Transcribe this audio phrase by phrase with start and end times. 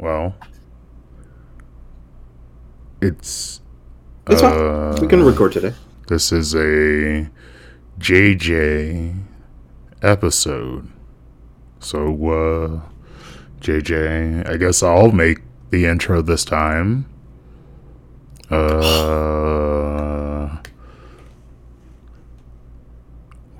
[0.00, 0.34] well,
[3.00, 3.60] it's.
[4.28, 5.00] It's fine.
[5.00, 5.74] We can record today.
[6.08, 7.28] This is a
[7.98, 9.22] JJ
[10.02, 10.88] episode.
[11.80, 11.98] So,
[12.30, 12.80] uh,
[13.60, 15.40] JJ, I guess I'll make
[15.70, 17.06] the intro this time.
[18.50, 19.39] Uh,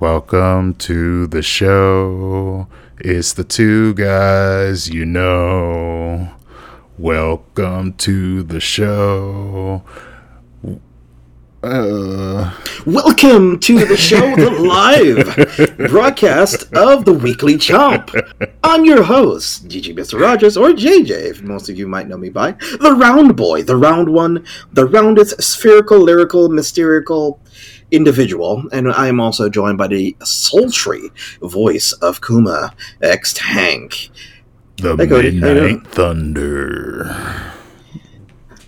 [0.01, 2.67] welcome to the show.
[2.97, 6.31] It's the two guys you know.
[6.97, 9.83] Welcome to the show.
[11.61, 12.51] Uh,
[12.87, 14.49] Welcome to the show, the
[15.77, 18.09] live broadcast of the Weekly Chomp.
[18.63, 20.19] I'm your host, GG Mr.
[20.19, 23.77] Rogers, or JJ, if most of you might know me by the Round Boy, the
[23.77, 27.39] Round One, the roundest spherical, lyrical, mysterical
[27.91, 34.09] individual, and I am also joined by the sultry voice of Kuma X Tank,
[34.77, 35.73] the Hey, Cody, how you doing?
[35.75, 37.53] Midnight Thunder.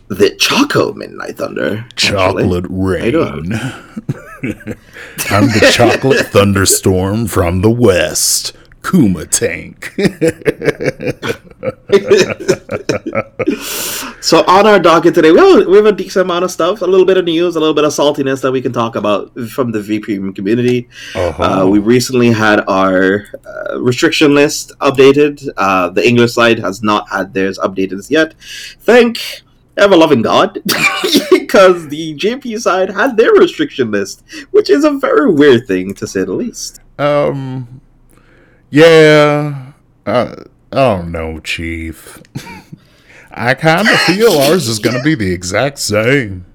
[0.09, 1.85] the Choco Midnight Thunder.
[1.95, 3.13] Chocolate you rain.
[5.29, 8.53] I'm the chocolate thunderstorm from the west.
[8.83, 9.95] Kuma Tank.
[14.23, 16.85] So on our docket today, we have, we have a decent amount of stuff, a
[16.85, 19.73] little bit of news, a little bit of saltiness that we can talk about from
[19.73, 20.87] the V Premium community.
[21.13, 21.43] Uh-huh.
[21.43, 25.45] Uh, we recently had our uh, restriction list updated.
[25.57, 28.33] Uh, the English side has not had theirs updated as yet.
[28.79, 29.41] Thank
[29.75, 30.53] ever loving God,
[31.29, 36.07] because the JP side had their restriction list, which is a very weird thing to
[36.07, 36.79] say the least.
[36.97, 37.81] Um,
[38.73, 39.73] yeah,
[40.07, 40.35] uh,
[40.71, 42.19] I don't know, Chief.
[43.29, 46.47] I kind of feel ours is going to be the exact same.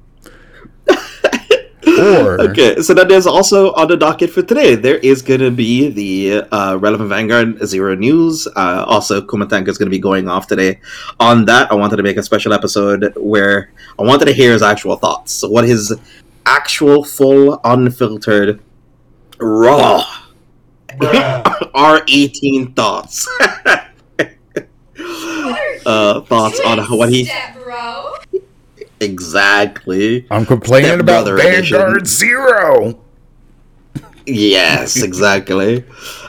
[1.87, 4.75] Or, Okay, so then there's also on the docket for today.
[4.75, 8.49] There is going to be the uh, relevant Vanguard Zero News.
[8.49, 10.81] Uh, also, Kumatank is going to be going off today.
[11.21, 14.63] On that, I wanted to make a special episode where I wanted to hear his
[14.63, 15.43] actual thoughts.
[15.47, 15.95] What his
[16.47, 18.61] actual, full, unfiltered,
[19.39, 20.05] raw
[21.75, 23.29] R18 thoughts.
[25.87, 28.15] uh, thoughts on what he bro.
[29.01, 30.27] exactly.
[30.31, 31.79] I'm complaining Step about brother edition.
[31.79, 33.01] Vanguard Zero.
[34.29, 35.85] Yes, exactly.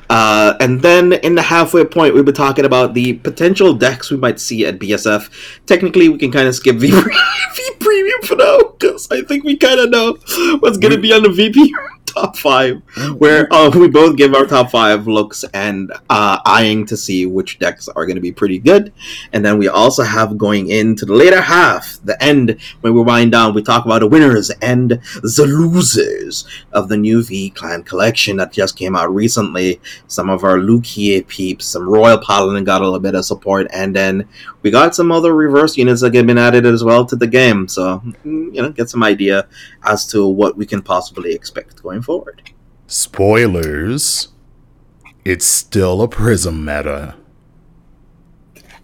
[0.10, 4.18] Uh, and then in the halfway point, we've been talking about the potential decks we
[4.18, 5.30] might see at BSF.
[5.68, 9.56] Technically, we can kind of skip V, v Premium for now because I think we
[9.56, 10.18] kind of know
[10.60, 11.74] what's going to be on the VP
[12.12, 12.82] top five,
[13.18, 17.60] where uh, we both give our top five looks and uh, eyeing to see which
[17.60, 18.94] decks are going to be pretty good.
[19.34, 23.32] And then we also have going into the later half, the end, when we wind
[23.32, 28.38] down, we talk about the winners and the losers of the new V Clan collection
[28.38, 29.80] that just came out recently.
[30.08, 33.96] Some of our Luquier peeps, some Royal Paladin got a little bit of support, and
[33.96, 34.28] then
[34.62, 37.68] we got some other reverse units that have been added as well to the game.
[37.68, 39.48] So, mm, you know, get some idea
[39.84, 42.52] as to what we can possibly expect going forward.
[42.88, 44.30] Spoilers.
[45.26, 47.16] It's still a prism meta.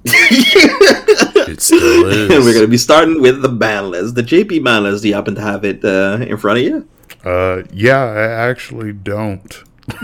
[1.48, 2.30] It still is.
[2.30, 4.16] we're going to be starting with the ban list.
[4.16, 6.88] The JP ban list, do you happen to have it uh, in front of you?
[7.24, 9.64] Uh, yeah, I actually don't.
[9.88, 9.98] but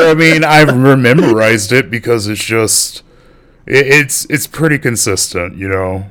[0.00, 3.02] I mean, I've memorized it because it's just
[3.66, 6.06] it, it's it's pretty consistent, you know.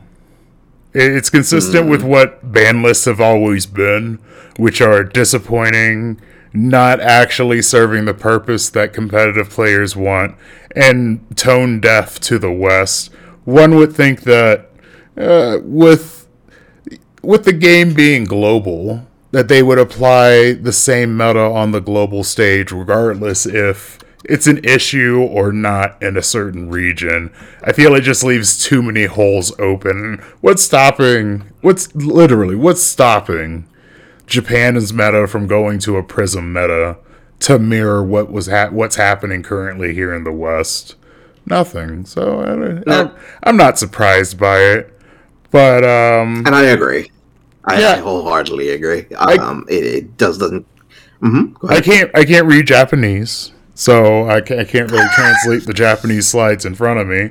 [0.93, 4.19] It, it's consistent with what ban lists have always been,
[4.57, 6.19] which are disappointing,
[6.53, 10.35] not actually serving the purpose that competitive players want,
[10.75, 13.11] and tone deaf to the West.
[13.45, 14.69] One would think that
[15.17, 16.27] uh, with
[17.21, 22.23] with the game being global, that they would apply the same meta on the global
[22.23, 27.31] stage, regardless if it's an issue or not in a certain region.
[27.63, 30.21] I feel it just leaves too many holes open.
[30.41, 31.51] What's stopping?
[31.61, 33.67] What's literally what's stopping
[34.25, 36.97] Japan's meta from going to a Prism meta
[37.39, 40.95] to mirror what was ha- what's happening currently here in the West?
[41.45, 42.05] Nothing.
[42.05, 42.41] So
[42.87, 43.11] I, am
[43.43, 44.93] I'm not surprised by it.
[45.49, 47.09] But um, And I agree.
[47.63, 47.91] I, Yeah.
[47.91, 49.05] I wholeheartedly agree.
[49.15, 50.65] Um, it, it does doesn't.
[51.21, 55.73] hmm I can't I can't read Japanese, so I can't, I can't really translate the
[55.73, 57.29] Japanese slides in front of me.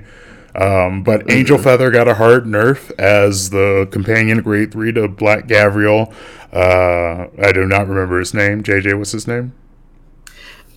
[0.55, 5.49] Um, but Angel Feather got a hard nerf as the companion grade three to Black
[5.49, 6.15] Gabriel.
[6.53, 8.63] Uh, I do not remember his name.
[8.63, 9.55] JJ, what's his name?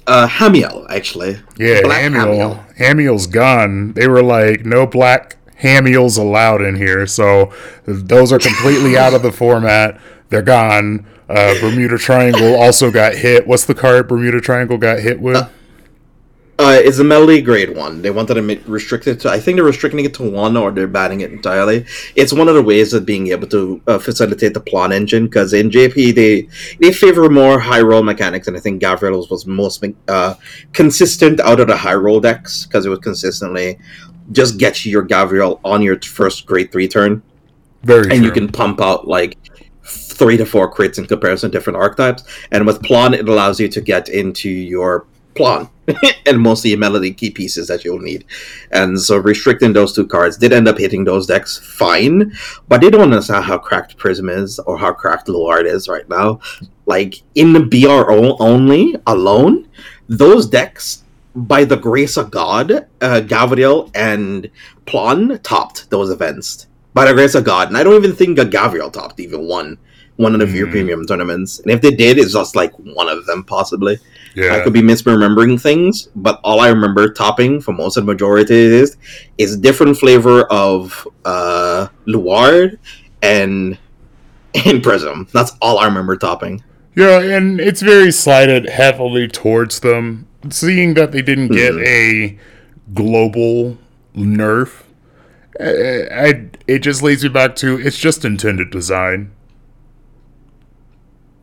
[0.07, 1.37] Uh, Hamiel, actually.
[1.55, 2.75] Yeah, Black Hamiel.
[2.77, 3.93] Hamiel's gone.
[3.93, 7.53] They were like, no black Hamiels allowed in here, so
[7.85, 10.01] those are completely out of the format.
[10.29, 11.05] They're gone.
[11.29, 13.45] Uh, Bermuda Triangle also got hit.
[13.45, 15.47] What's the card Bermuda Triangle got hit with?
[16.59, 18.01] Uh, it's a melody grade one.
[18.01, 19.29] They wanted to restrict it to.
[19.29, 21.85] I think they're restricting it to one, or they're banning it entirely.
[22.17, 25.53] It's one of the ways of being able to uh, facilitate the Plon engine because
[25.53, 26.49] in JP they
[26.81, 30.35] they favor more high roll mechanics, and I think Gavrail's was most uh,
[30.73, 33.79] consistent out of the high roll decks because it was consistently
[34.33, 37.23] just get your Gavrail on your first grade three turn,
[37.83, 39.37] Very and you can pump out like
[39.85, 42.23] three to four crits in comparison to different archetypes.
[42.51, 45.07] And with Plon, it allows you to get into your
[45.39, 45.69] Plon
[46.25, 48.25] and mostly melody key pieces that you'll need.
[48.71, 52.33] And so restricting those two cards did end up hitting those decks fine,
[52.67, 56.41] but they don't understand how cracked Prism is or how cracked Luard is right now.
[56.85, 59.69] Like in the BRO only alone,
[60.09, 61.05] those decks.
[61.35, 64.49] By the grace of God, uh, Gavrail and
[64.85, 66.67] Plon topped those events.
[66.93, 69.77] By the grace of God, and I don't even think Gavrail topped even one
[70.19, 70.71] one of the Mm.
[70.71, 71.59] Premium tournaments.
[71.59, 73.99] And if they did, it's just like one of them possibly.
[74.37, 78.55] I could be misremembering things, but all I remember topping for most of the majority
[78.55, 78.97] is
[79.37, 82.77] is different flavor of uh Luard
[83.21, 83.77] and
[84.65, 85.27] and Prism.
[85.33, 86.63] That's all I remember topping.
[86.95, 90.27] Yeah, and it's very slighted heavily towards them.
[90.49, 91.85] Seeing that they didn't get Mhm.
[91.85, 92.37] a
[92.93, 93.77] global
[94.15, 94.83] nerf,
[95.59, 99.31] I, I, it just leads me back to it's just intended design.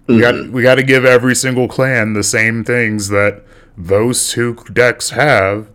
[0.07, 3.43] We got we got to give every single clan the same things that
[3.77, 5.69] those two decks have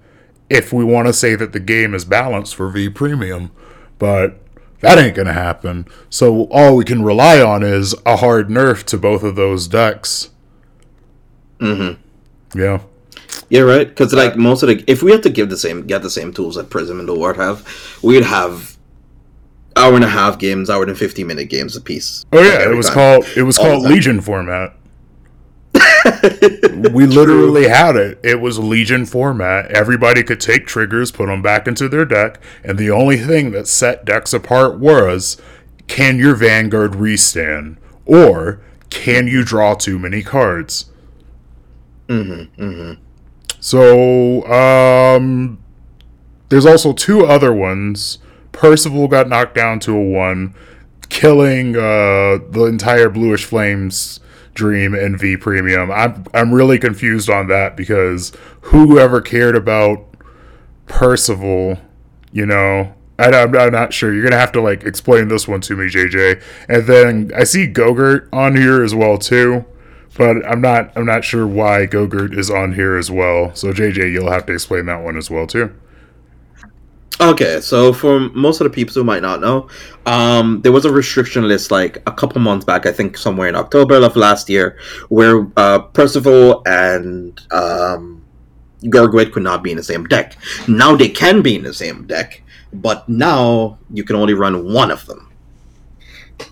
[0.50, 3.52] if we want to say that the game is balanced for V Premium,
[4.00, 4.38] but
[4.82, 5.86] that ain't gonna happen.
[6.10, 10.30] So all we can rely on is a hard nerf to both of those decks.
[11.60, 12.02] Mm-hmm.
[12.60, 12.82] Yeah,
[13.50, 16.02] You're right, because like most of the, if we had to give the same, get
[16.02, 17.66] the same tools that Prism and Luard have,
[18.02, 18.78] we'd have
[19.76, 22.26] hour and a half games, hour and fifty minute games apiece.
[22.32, 22.96] Oh yeah, it was time.
[22.96, 23.84] called it was All called.
[23.84, 24.74] Legion format.
[26.92, 28.20] We literally had it.
[28.24, 29.72] It was Legion format.
[29.72, 33.68] Everybody could take triggers, put them back into their deck, and the only thing that
[33.68, 35.40] set decks apart was
[35.88, 40.92] can your Vanguard restand or can you draw too many cards?
[42.08, 43.02] Mm-hmm, mm-hmm.
[43.60, 45.62] So, um,
[46.50, 48.18] there's also two other ones.
[48.52, 50.54] Percival got knocked down to a one,
[51.10, 54.20] killing uh, the entire Bluish Flames
[54.54, 55.92] dream in V Premium.
[55.92, 58.32] I'm I'm really confused on that because
[58.62, 60.06] whoever cared about
[60.88, 61.80] Percival,
[62.32, 62.94] you know.
[63.20, 64.12] I, I'm, I'm not sure.
[64.12, 66.42] You're gonna have to like explain this one to me, JJ.
[66.68, 69.66] And then I see Gogurt on here as well too
[70.18, 73.56] but I'm not I'm not sure why Gogurt is on here as well.
[73.56, 75.74] So JJ, you'll have to explain that one as well too.
[77.22, 79.68] Okay, so for most of the people who might not know,
[80.08, 83.56] um, there was a restriction list like a couple months back, I think somewhere in
[83.56, 84.80] October of last year,
[85.10, 88.26] where uh, Percival and um,
[88.86, 90.36] Gargoyd could not be in the same deck.
[90.68, 92.42] Now they can be in the same deck,
[92.74, 95.32] but now you can only run one of them.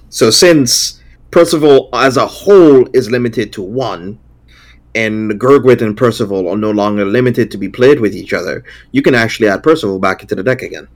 [0.09, 1.01] So since
[1.31, 4.19] Percival as a whole is limited to one,
[4.95, 9.01] and Gurguit and Percival are no longer limited to be played with each other, you
[9.01, 10.87] can actually add Percival back into the deck again.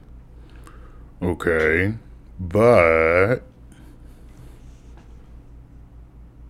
[1.21, 1.93] Okay,
[2.39, 3.37] but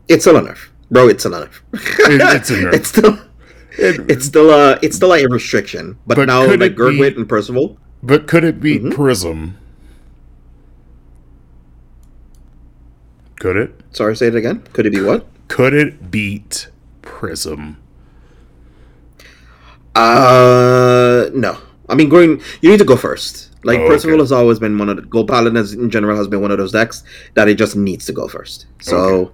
[0.08, 1.08] It's still enough, bro.
[1.08, 1.64] It's still enough.
[1.74, 2.74] It- it's a nerf.
[2.74, 3.14] it's still,
[3.78, 5.98] it, it's still, uh, it's still a restriction.
[6.08, 8.94] But, But now, like it be- Gurguit and Percival, but could it beat Mhm.
[8.94, 9.58] Prism?
[13.40, 13.80] Could it?
[13.92, 14.64] sorry, say it again.
[14.74, 15.28] Could it be what?
[15.50, 16.68] Could it beat
[17.04, 17.78] Prism?
[19.96, 21.58] Uh, no.
[21.90, 23.52] I mean, going, you need to go first.
[23.64, 24.24] Like Oh, Percival okay.
[24.24, 26.58] has always been one of the Gold Paladin has, in general has been one of
[26.58, 27.04] those decks
[27.36, 28.66] that it just needs to go first.
[28.82, 29.32] So, Okay.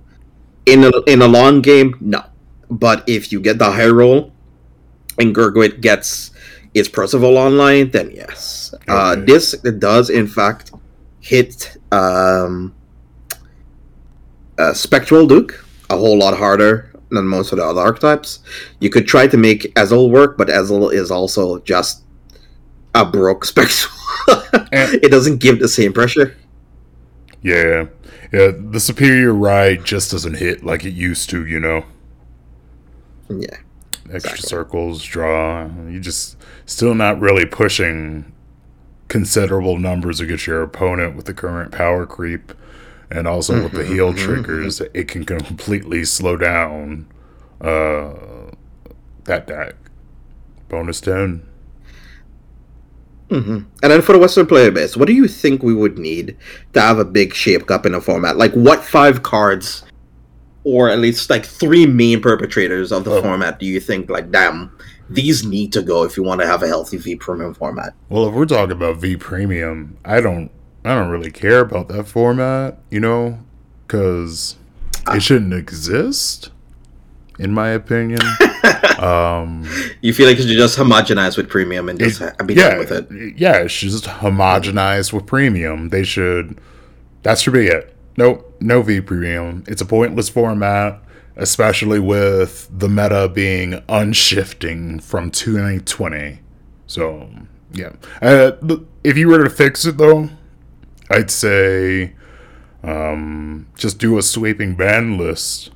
[0.67, 2.21] in a in a long game, no.
[2.69, 4.31] But if you get the high roll,
[5.17, 6.31] and Gurguit gets
[6.75, 8.73] its Percival online, then yes.
[8.87, 9.21] Uh, Okay.
[9.25, 10.71] this does in fact
[11.21, 12.73] hit um,
[14.59, 18.39] uh, Spectral Duke a whole lot harder than most of the other archetypes.
[18.79, 22.03] You could try to make Ezel work, but Ezel is also just
[22.95, 23.93] a broke Spectral.
[24.71, 24.99] Eh.
[25.03, 26.35] it doesn't give the same pressure.
[27.41, 27.85] Yeah,
[28.33, 28.51] yeah.
[28.55, 31.45] The superior ride just doesn't hit like it used to.
[31.45, 31.85] You know.
[33.29, 33.57] Yeah.
[34.11, 34.41] extra Exactly.
[34.49, 35.69] circles, draw.
[35.87, 36.35] You just
[36.65, 38.31] still not really pushing
[39.07, 42.53] considerable numbers against your opponent with the current power creep,
[43.11, 44.81] and also with the heal triggers.
[44.93, 47.07] It can completely slow down
[47.61, 48.13] uh,
[49.25, 49.75] that deck.
[50.67, 51.43] Bonus ten.
[53.29, 56.37] hmm And then for the Western player base, what do you think we would need
[56.73, 58.37] to have a big shape up in a format?
[58.37, 59.83] Like, what five cards,
[60.63, 63.21] or at least like three main perpetrators of the Oh.
[63.21, 64.71] format, do you think, like, damn,
[65.09, 67.93] these need to go if you want to have a healthy V premium format.
[68.09, 70.51] Well, if we're talking about V premium, I don't
[70.89, 73.37] I don't really care about that format, you know,
[73.85, 74.55] because
[75.09, 76.49] it shouldn't exist,
[77.37, 78.21] in my opinion.
[78.97, 79.69] um,
[80.01, 82.79] you feel like you should just homogenize with premium and just it, be yeah, done
[82.79, 83.37] with it.
[83.37, 85.89] Yeah, it should just homogenize with premium.
[85.89, 86.59] They should.
[87.21, 87.95] That should be it.
[88.17, 89.65] Nope, no V premium.
[89.67, 91.03] It's a pointless format
[91.35, 96.39] especially with the meta being unshifting from 2020.
[96.85, 97.29] So,
[97.71, 97.93] yeah.
[98.21, 98.51] Uh,
[99.05, 100.29] if you were to fix it, though,
[101.09, 102.13] I'd say
[102.83, 105.71] um, just do a sweeping ban list.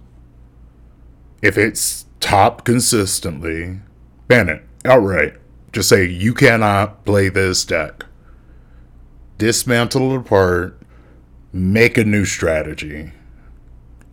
[1.42, 3.80] If it's top consistently,
[4.28, 5.34] ban it outright.
[5.72, 8.06] Just say you cannot play this deck.
[9.38, 10.80] Dismantle it apart,
[11.52, 13.12] make a new strategy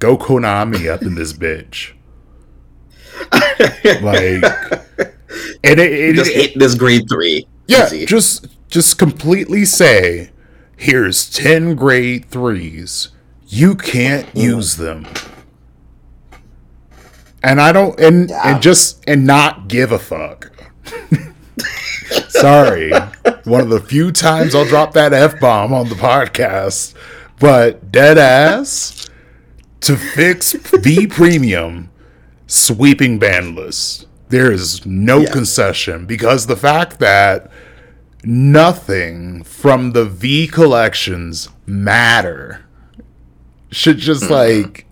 [0.00, 1.92] go Konami up in this bitch.
[4.02, 4.42] like,
[5.62, 7.46] and it, it just hit this grade three.
[7.68, 8.06] Yeah, Easy.
[8.06, 10.30] just just completely say,
[10.80, 13.10] here's ten grade threes.
[13.46, 14.42] You can't mm.
[14.42, 15.06] use them.
[17.42, 20.50] And I don't and and just and not give a fuck.
[22.28, 22.90] Sorry.
[23.44, 26.94] One of the few times I'll drop that F bomb on the podcast.
[27.38, 29.08] But dead ass
[29.80, 31.90] to fix V Premium
[32.46, 34.06] sweeping ban list.
[34.28, 35.32] There is no yeah.
[35.32, 37.50] concession because the fact that
[38.24, 42.64] nothing from the V collections matter
[43.70, 44.32] should just mm-hmm.
[44.32, 44.86] like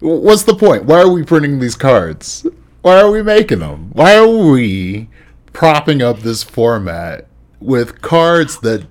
[0.00, 0.84] what's the point?
[0.84, 2.46] Why are we printing these cards?
[2.82, 3.90] Why are we making them?
[3.92, 5.08] Why are we
[5.52, 7.26] propping up this format
[7.60, 8.86] with cards that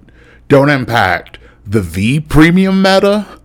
[0.47, 3.39] don't impact the V premium meta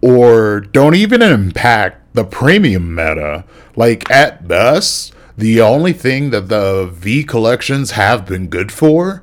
[0.00, 3.44] or don't even impact the premium meta.
[3.76, 9.22] Like, at best, the only thing that the V collections have been good for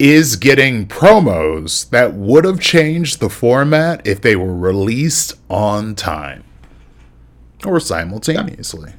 [0.00, 6.42] is getting promos that would have changed the format if they were released on time
[7.66, 8.94] or simultaneously.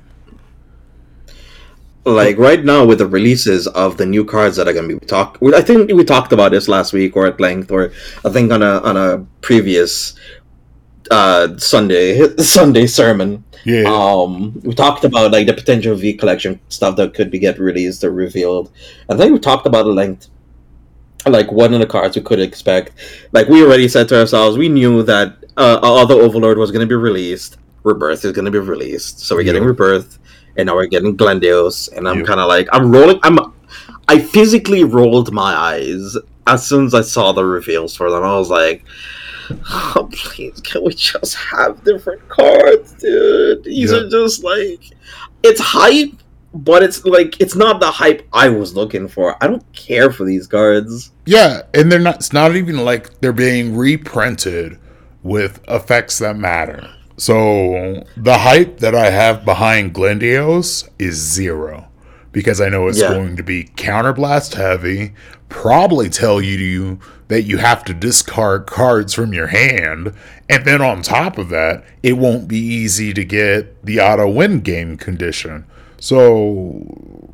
[2.05, 5.05] Like right now, with the releases of the new cards that are going to be
[5.05, 7.91] talk, I think we talked about this last week or at length, or
[8.23, 10.15] I think on a on a previous
[11.09, 13.43] uh, Sunday Sunday sermon.
[13.65, 13.83] Yeah.
[13.85, 18.03] Um, we talked about like the potential V collection stuff that could be get released
[18.03, 18.71] or revealed.
[19.09, 20.27] I think we talked about the length.
[21.25, 22.91] Like one of the cards we could expect.
[23.31, 26.87] Like we already said to ourselves, we knew that uh, other Overlord was going to
[26.87, 27.57] be released.
[27.83, 30.19] Rebirth is going to be released, so we're getting Rebirth,
[30.55, 33.19] and now we're getting Glendios, and I'm kind of like I'm rolling.
[33.23, 33.39] I'm
[34.07, 38.23] I physically rolled my eyes as soon as I saw the reveals for them.
[38.23, 38.83] I was like,
[39.69, 43.63] oh, please, can we just have different cards, dude?
[43.63, 43.99] These yeah.
[43.99, 44.81] are just like,
[45.43, 46.20] it's hype,
[46.53, 49.41] but it's like, it's not the hype I was looking for.
[49.41, 51.11] I don't care for these cards.
[51.25, 54.79] Yeah, and they're not, it's not even like they're being reprinted
[55.23, 56.89] with effects that matter.
[57.17, 61.87] So the hype that I have behind Glendios is zero
[62.31, 63.09] because I know it's yeah.
[63.09, 65.13] going to be counterblast heavy,
[65.49, 70.13] probably tell you that you have to discard cards from your hand.
[70.49, 74.61] And then on top of that, it won't be easy to get the auto win
[74.61, 75.65] game condition.
[76.01, 77.31] So,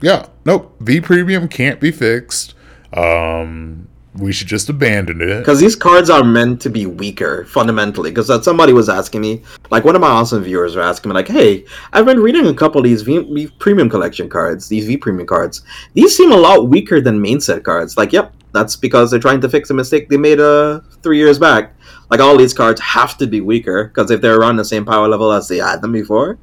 [0.00, 0.74] yeah, nope.
[0.80, 2.54] V Premium can't be fixed.
[2.94, 5.38] Um, we should just abandon it.
[5.38, 8.10] Because these cards are meant to be weaker, fundamentally.
[8.10, 11.28] Because somebody was asking me, like one of my awesome viewers were asking me, like,
[11.28, 14.96] hey, I've been reading a couple of these v-, v Premium Collection cards, these V
[14.96, 15.62] Premium cards.
[15.92, 17.98] These seem a lot weaker than main set cards.
[17.98, 21.38] Like, yep, that's because they're trying to fix a mistake they made uh, three years
[21.38, 21.74] back.
[22.10, 25.06] Like all these cards have to be weaker because if they're around the same power
[25.06, 26.38] level as they had them before,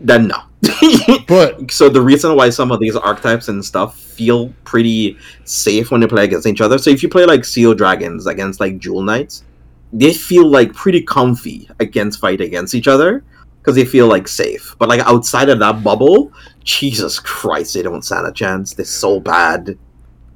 [0.00, 0.42] then no.
[1.28, 6.00] but so the reason why some of these archetypes and stuff feel pretty safe when
[6.00, 6.78] they play against each other.
[6.78, 9.44] So if you play like Seal Dragons against like Jewel Knights,
[9.92, 13.24] they feel like pretty comfy against fight against each other
[13.60, 14.74] because they feel like safe.
[14.78, 16.32] But like outside of that bubble,
[16.64, 18.74] Jesus Christ, they don't stand a chance.
[18.74, 19.78] They're so bad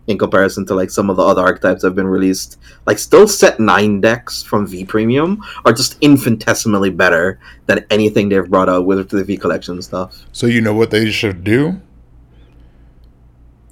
[0.07, 2.59] in comparison to like some of the other archetypes that have been released.
[2.87, 8.49] Like still set nine decks from V Premium are just infinitesimally better than anything they've
[8.49, 10.27] brought out with the V collection stuff.
[10.33, 11.81] So you know what they should do?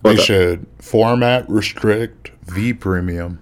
[0.02, 3.40] They should format restrict V Premium.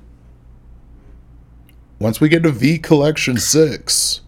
[2.00, 4.20] Once we get to V Collection 6,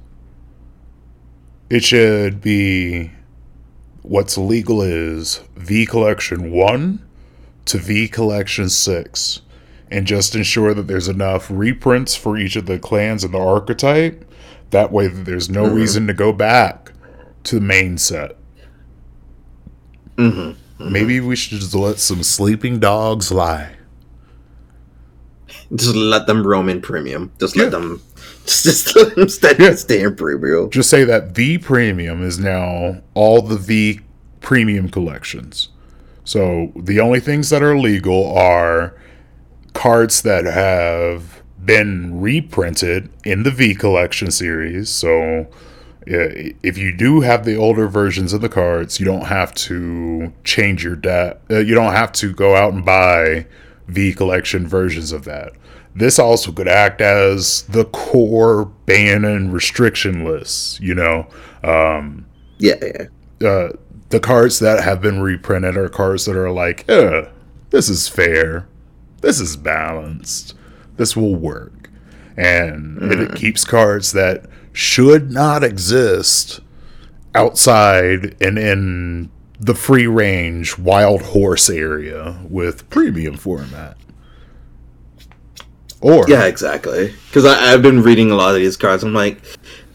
[1.68, 3.12] it should be
[4.02, 7.09] what's legal is V Collection 1
[7.66, 9.40] to V Collection 6
[9.90, 14.24] and just ensure that there's enough reprints for each of the clans and the archetype.
[14.70, 15.74] That way, there's no mm-hmm.
[15.74, 16.92] reason to go back
[17.44, 18.36] to the main set.
[20.16, 20.92] Mm-hmm.
[20.92, 23.72] maybe we should just let some sleeping dogs lie.
[25.74, 27.32] Just let them roam in premium.
[27.38, 27.64] Just Yeah.
[27.64, 28.02] let them.
[28.44, 29.74] Just, just let them stay, Yeah.
[29.76, 30.68] stay in premium.
[30.70, 34.00] Just say that V Premium is now all the V
[34.40, 35.68] Premium collections.
[36.24, 38.94] So the only things that are legal are
[39.72, 44.90] cards that have been reprinted in the V Collection series.
[44.90, 45.46] So
[46.06, 50.82] if you do have the older versions of the cards, you don't have to change
[50.82, 51.40] your deck.
[51.50, 53.46] Uh, you don't have to go out and buy
[53.88, 55.52] V Collection versions of that.
[55.94, 60.80] This also could act as the core ban and restriction list.
[60.80, 61.26] You know,
[61.62, 62.26] um,
[62.58, 62.74] Yeah,
[63.40, 63.48] yeah.
[63.48, 63.72] uh,
[64.10, 67.26] the cards that have been reprinted are cards that are like, eh,
[67.70, 68.68] this is fair,
[69.20, 70.54] this is balanced,
[70.96, 71.88] this will work,
[72.36, 76.60] and it, it keeps cards that should not exist
[77.34, 83.96] outside and in the free range wild horse area with premium format.
[86.00, 87.14] Or Yeah, exactly.
[87.26, 89.04] Because I've been reading a lot of these cards.
[89.04, 89.42] I'm like,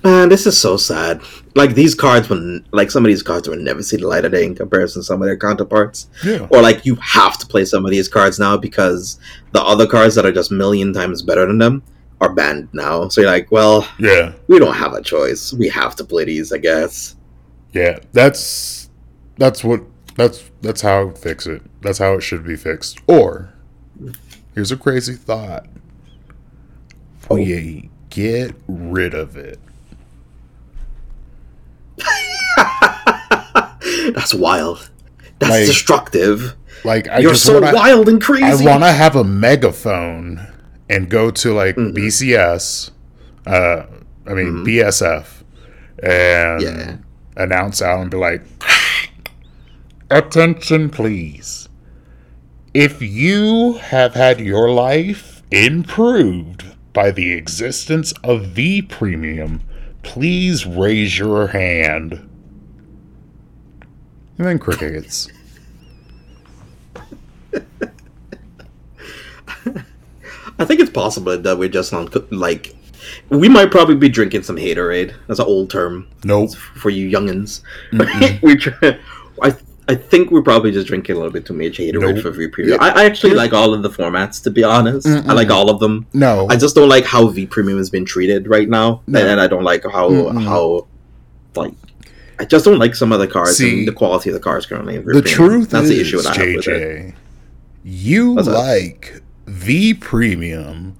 [0.05, 1.21] man, this is so sad.
[1.55, 4.31] Like these cards, when like some of these cards will never see the light of
[4.31, 6.07] day in comparison to some of their counterparts.
[6.23, 9.19] yeah, Or like you have to play some of these cards now because
[9.51, 11.83] the other cards that are just million times better than them
[12.21, 13.09] are banned now.
[13.09, 14.33] So you're like, well, yeah.
[14.47, 15.51] we don't have a choice.
[15.53, 17.15] We have to play these, I guess.
[17.73, 18.89] Yeah, that's
[19.37, 19.81] that's what
[20.15, 21.61] that's that's how fix it.
[21.81, 22.99] That's how it should be fixed.
[23.07, 23.53] Or
[24.53, 25.65] here's a crazy thought.
[27.29, 27.35] Oh.
[27.35, 29.59] We get rid of it.
[34.13, 34.89] That's wild.
[35.39, 36.55] That's Like, destructive.
[36.83, 38.45] Like I You're so wanna, wild and crazy.
[38.45, 40.45] I want to have a megaphone
[40.89, 41.95] and go to like Mm-hmm.
[41.97, 42.91] BCS,
[43.47, 43.83] uh,
[44.27, 45.43] I mean BSF,
[46.03, 46.95] and Yeah.
[47.37, 48.43] announce out and be like,
[50.09, 51.67] "Attention, please!
[52.73, 59.61] If you have had your life improved by the existence of V Premium,
[60.03, 62.29] please raise your hand."
[64.37, 65.29] And then crickets.
[70.57, 72.75] I think it's possible that we're just on like
[73.29, 75.13] we might probably be drinking some haterade.
[75.27, 76.55] That's an old term Nope.
[76.55, 77.61] for you youngins.
[78.41, 78.97] we try,
[79.41, 79.55] I
[79.87, 82.23] I think we're probably just drinking a little bit too much haterade Nope.
[82.23, 82.79] for V Premium.
[82.81, 85.07] I, I actually like all of the formats to be honest.
[85.07, 86.07] I like all of them.
[86.13, 86.47] No.
[86.49, 89.25] I just don't like how V Premium has been treated right now, No.
[89.25, 90.43] and I don't like how Mm-mm.
[90.43, 90.87] how
[91.55, 91.73] like.
[92.39, 94.65] I just don't like some of the cars See, and the quality of the cars
[94.65, 94.95] currently.
[94.95, 95.35] in V the Premium.
[95.35, 97.05] truth That's is, the issue that I have with it.
[97.07, 97.15] JJ,
[97.83, 98.53] you What's that?
[98.53, 100.97] like V Premium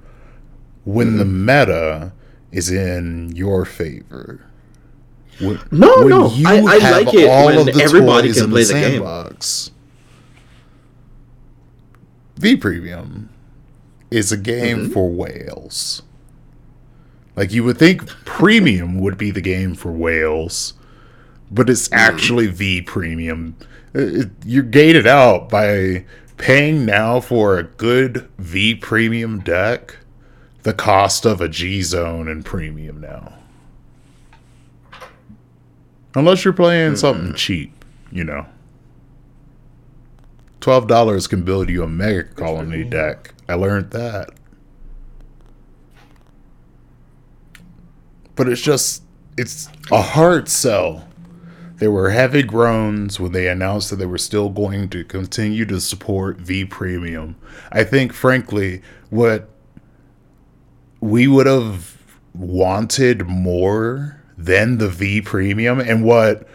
[0.86, 1.18] when Mm-hmm.
[1.18, 2.12] the meta
[2.52, 4.46] is in your favor.
[5.42, 8.84] When, No, when no, I- I like it when everybody can play the game.
[9.04, 9.72] sandbox.
[12.38, 13.30] V Premium
[14.12, 14.92] is a game Mm-hmm.
[14.94, 16.02] for whales.
[17.36, 20.74] Like you would think premium would be the game for whales,
[21.52, 22.00] but it's Mm-hmm.
[22.00, 23.56] actually V premium.
[23.94, 26.06] It- it- you're gated out by
[26.38, 29.98] paying now for a good V premium deck,
[30.64, 33.34] the cost of a G zone and premium now.
[36.14, 37.74] Unless you're playing something cheap,
[38.12, 38.46] you know.
[40.62, 43.34] Twelve dollars can build you a mega colony deck.
[43.48, 44.30] I learned that.
[48.36, 49.04] But it's just
[49.38, 51.08] it's a hard sell.
[51.78, 55.82] There were heavy groans when they announced that they were still going to continue to
[55.82, 57.36] support V Premium.
[57.72, 59.50] I think frankly what
[61.02, 61.98] we would have
[62.34, 66.48] wanted more than the V Premium and what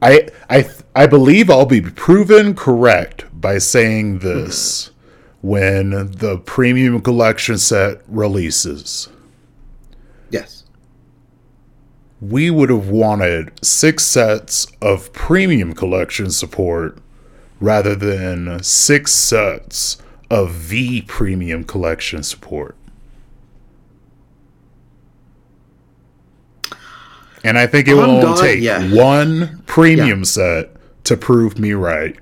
[0.00, 4.90] I I I believe I'll be proven correct by saying this
[5.40, 9.08] when the premium collection set releases.
[10.30, 10.64] Yes.
[12.24, 16.96] We would have wanted six sets of premium collection support
[17.60, 19.98] rather than six sets
[20.30, 22.76] of V premium collection support.
[27.42, 28.90] And I think it will only take yeah.
[28.94, 30.70] one premium set
[31.04, 32.16] to prove me right.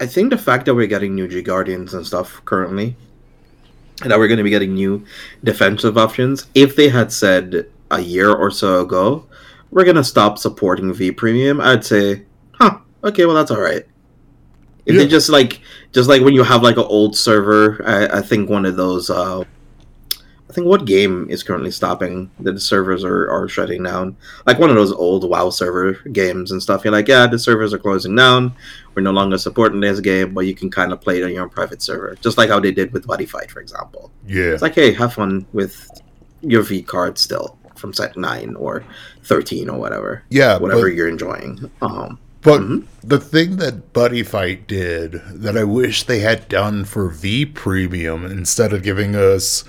[0.00, 2.96] I think the fact that we're getting new G Guardians and stuff currently,
[4.04, 5.04] that we're going to be getting new
[5.44, 9.26] defensive options, if they had said a year or so ago,
[9.70, 13.84] we're going to stop supporting V Premium, I'd say, huh, okay, well, that's all right.
[14.86, 15.02] If Yeah.
[15.02, 15.60] they just like,
[15.92, 19.10] just like when you have like an old server, I, I think one of those,
[19.10, 19.44] uh,
[20.58, 24.16] think what game is currently stopping that the servers are, are shutting down?
[24.46, 26.84] Like one of those old WoW server games and stuff.
[26.84, 28.54] You're like, yeah, the servers are closing down.
[28.94, 31.44] We're no longer supporting this game, but you can kind of play it on your
[31.44, 34.10] own private server, just like how they did with Buddy Fight, for example.
[34.26, 34.52] Yeah.
[34.52, 35.88] It's like, hey, have fun with
[36.40, 38.84] your V card still from set nine or
[39.22, 40.22] thirteen or whatever.
[40.30, 41.70] Yeah, whatever but- you're enjoying.
[41.80, 42.84] Um, But Mhm.
[43.02, 48.24] the thing that Buddy Fight did that I wish they had done for V Premium
[48.24, 49.64] instead of giving us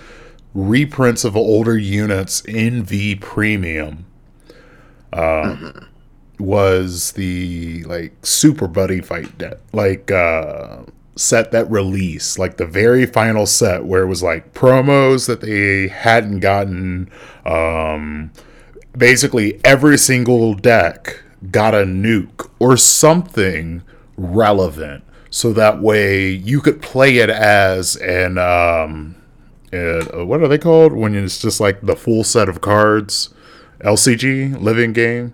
[0.60, 4.06] reprints of older units in V Premium
[5.14, 5.72] uh,
[6.40, 10.84] was the like Super Buddy Fight de- like uh,
[11.16, 15.88] set that release, like the very final set where it was like promos that they
[15.88, 17.10] hadn't gotten.
[17.46, 18.32] Um,
[18.98, 23.82] basically every single deck got a nuke or something
[24.18, 29.16] relevant so that way you could play it as an um
[29.74, 33.34] uh, what are they called when it's just like the full set of cards?
[33.82, 35.34] Lcg living game?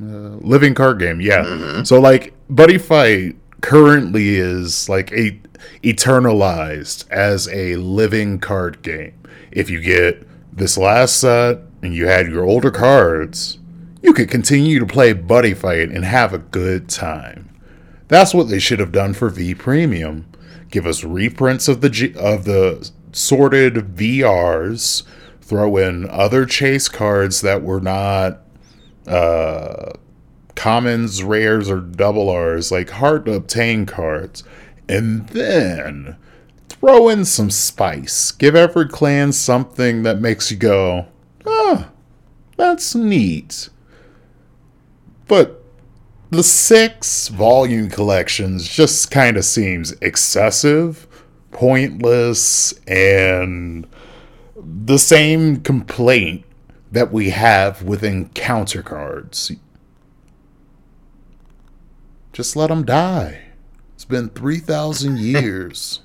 [0.00, 1.82] Uh, living card game yeah.
[1.82, 5.38] So like buddy fight currently is like a
[5.82, 9.14] eternalized as a living card game.
[9.50, 10.26] If you get
[10.56, 13.58] this last set and you had your older cards
[14.02, 17.48] you could continue to play buddy fight and have a good time.
[18.08, 20.26] That's what they should have done for v premium
[20.72, 25.04] give us reprints of the G- of the sorted vrs
[25.40, 28.40] throw in other chase cards that were not
[29.06, 29.92] uh,
[30.54, 34.44] commons, rares, or double R's, like hard to obtain cards,
[34.88, 36.16] and then
[36.68, 38.30] throw in some spice.
[38.30, 41.06] Give every clan something that makes you go,
[41.44, 41.90] ah,
[42.56, 43.68] that's neat.
[45.28, 45.61] But
[46.32, 51.06] the six volume collections just kind of seems excessive,
[51.50, 53.86] pointless, and
[54.56, 56.42] the same complaint
[56.90, 59.52] that we have with encounter cards.
[62.32, 63.42] Just let them die.
[63.94, 66.00] It's been 3,000 years.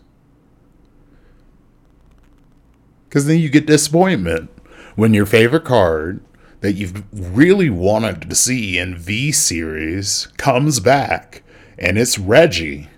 [3.08, 4.50] Because then you get disappointment
[4.98, 6.20] when your favorite card
[6.62, 11.44] that you've really wanted to see in V series comes back
[11.78, 12.90] and it's Reggie.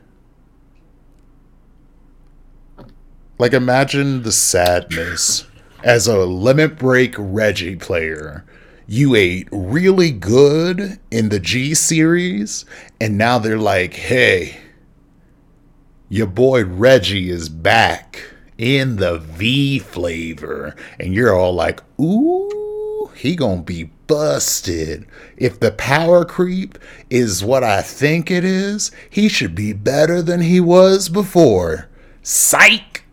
[3.37, 5.45] Like, imagine the sadness
[5.83, 8.45] as a limit break Reggie player.
[8.85, 12.65] You ate really good in the G series,
[12.99, 14.57] and now they're like, hey,
[16.09, 18.23] your boy Reggie is back
[18.57, 20.75] in the V flavor.
[20.99, 22.68] And you're all like, ooh,
[23.19, 25.05] he gonna be busted.
[25.35, 26.79] If the power creep
[27.09, 31.89] is what I think it is, he should be better than he was before.
[32.23, 33.03] Psych!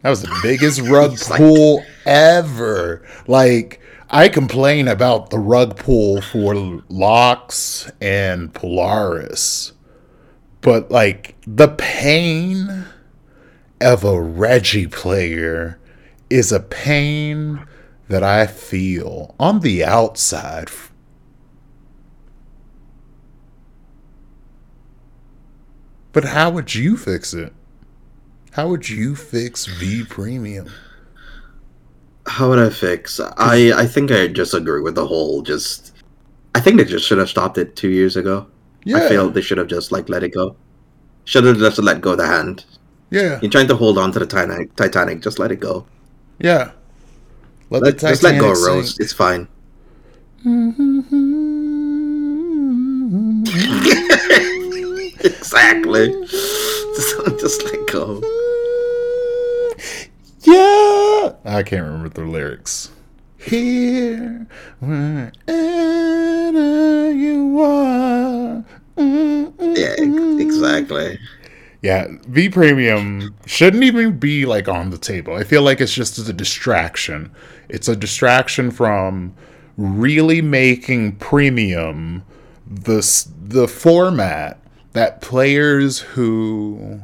[0.00, 3.06] That was the biggest rug pull ever.
[3.26, 6.54] Like, I complain about the rug pull for
[6.88, 9.74] Locks and Polaris.
[10.62, 12.86] But, like, the pain
[13.82, 15.78] of a Reggie player
[16.30, 17.66] is a pain
[18.08, 20.68] that I feel on the outside.
[26.12, 27.52] But how would you fix it?
[28.52, 30.70] How would you fix V Premium?
[32.26, 33.20] How would I fix?
[33.20, 35.42] I I think I just agree with the whole.
[35.42, 35.92] Just
[36.54, 38.46] I think they just should have stopped it two years ago.
[38.84, 38.98] Yeah.
[38.98, 40.56] I feel they should have just like let it go.
[41.24, 42.64] Should have just let go of the hand.
[43.10, 44.76] yeah, You're trying to hold on to the Titanic.
[44.76, 45.86] Titanic, just let it go.
[46.38, 46.72] yeah.
[47.74, 48.88] Let, Let, the just let go, Titanic Rose.
[48.90, 49.00] sink.
[49.00, 49.48] It's fine.
[55.24, 56.08] exactly.
[56.30, 58.20] Just, just let go.
[60.42, 62.90] Yeah, I can't remember the lyrics.
[63.38, 64.46] Here,
[64.78, 65.32] wherever
[67.10, 68.64] you are.
[68.96, 69.94] Yeah,
[70.38, 71.18] exactly.
[71.84, 75.34] Yeah, V Premium shouldn't even be like on the table.
[75.34, 77.30] I feel like it's just a distraction.
[77.68, 79.34] It's a distraction from
[79.76, 82.24] really making premium
[82.66, 84.62] the the format
[84.94, 87.02] that players who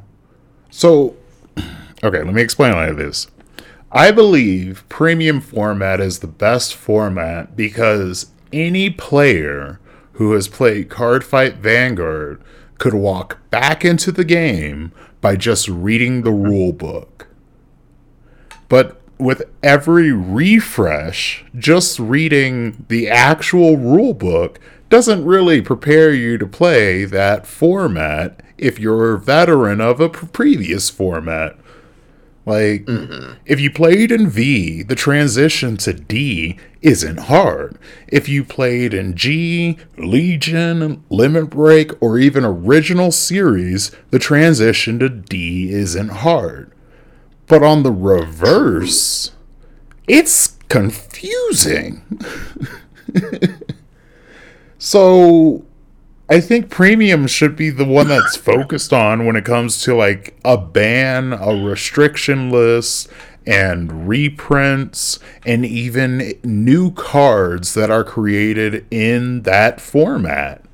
[0.70, 1.14] so
[2.02, 3.26] okay, let me explain why this.
[3.92, 9.78] I believe premium format is the best format because any player
[10.12, 12.42] who has played Cardfight Vanguard
[12.80, 14.90] could walk back into the game
[15.20, 17.28] by just reading the rule book.
[18.70, 26.46] But with every refresh, just reading the actual rule book doesn't really prepare you to
[26.46, 31.58] play that format if you're a veteran of a previous format.
[32.46, 33.34] Like, mm-hmm.
[33.44, 37.78] if you played in V, the transition to D isn't hard.
[38.08, 45.08] If you played in G, Legion, Limit Break, or even Original Series, the transition to
[45.08, 46.72] D isn't hard.
[47.46, 49.32] But on the reverse,
[50.06, 52.02] it's confusing.
[54.78, 55.64] so
[56.30, 60.38] I think premium should be the one that's focused on when it comes to like
[60.44, 63.08] a ban, a restriction list,
[63.46, 70.64] and reprints, and even new cards that are created in that format.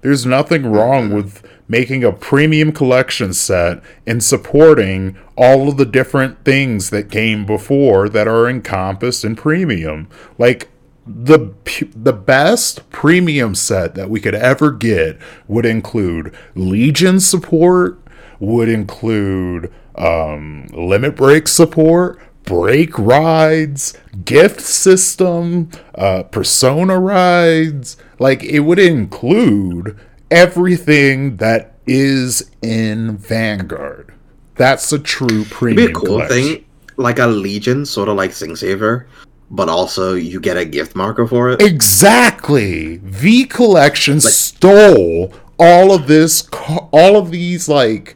[0.00, 1.16] There's nothing wrong mm-hmm.
[1.16, 7.44] with making a premium collection set and supporting all of the different things that came
[7.44, 10.08] before that are encompassed in premium.
[10.38, 10.68] Like
[11.06, 11.54] the
[11.94, 17.98] the best premium set that we could ever get would include Legion support,
[18.40, 27.96] would include um, limit break support, break rides, gift system, uh, persona rides.
[28.18, 29.98] Like it would include
[30.30, 34.12] everything that is in Vanguard.
[34.56, 36.42] That's a true premium It'd be a cool collection.
[36.42, 36.64] thing,
[36.96, 39.06] like a Legion, sort of like Sing Saver,
[39.50, 41.60] but also you get a gift marker for it.
[41.62, 42.96] Exactly.
[42.98, 46.48] V Collection stole all of this,
[46.92, 48.15] all of these like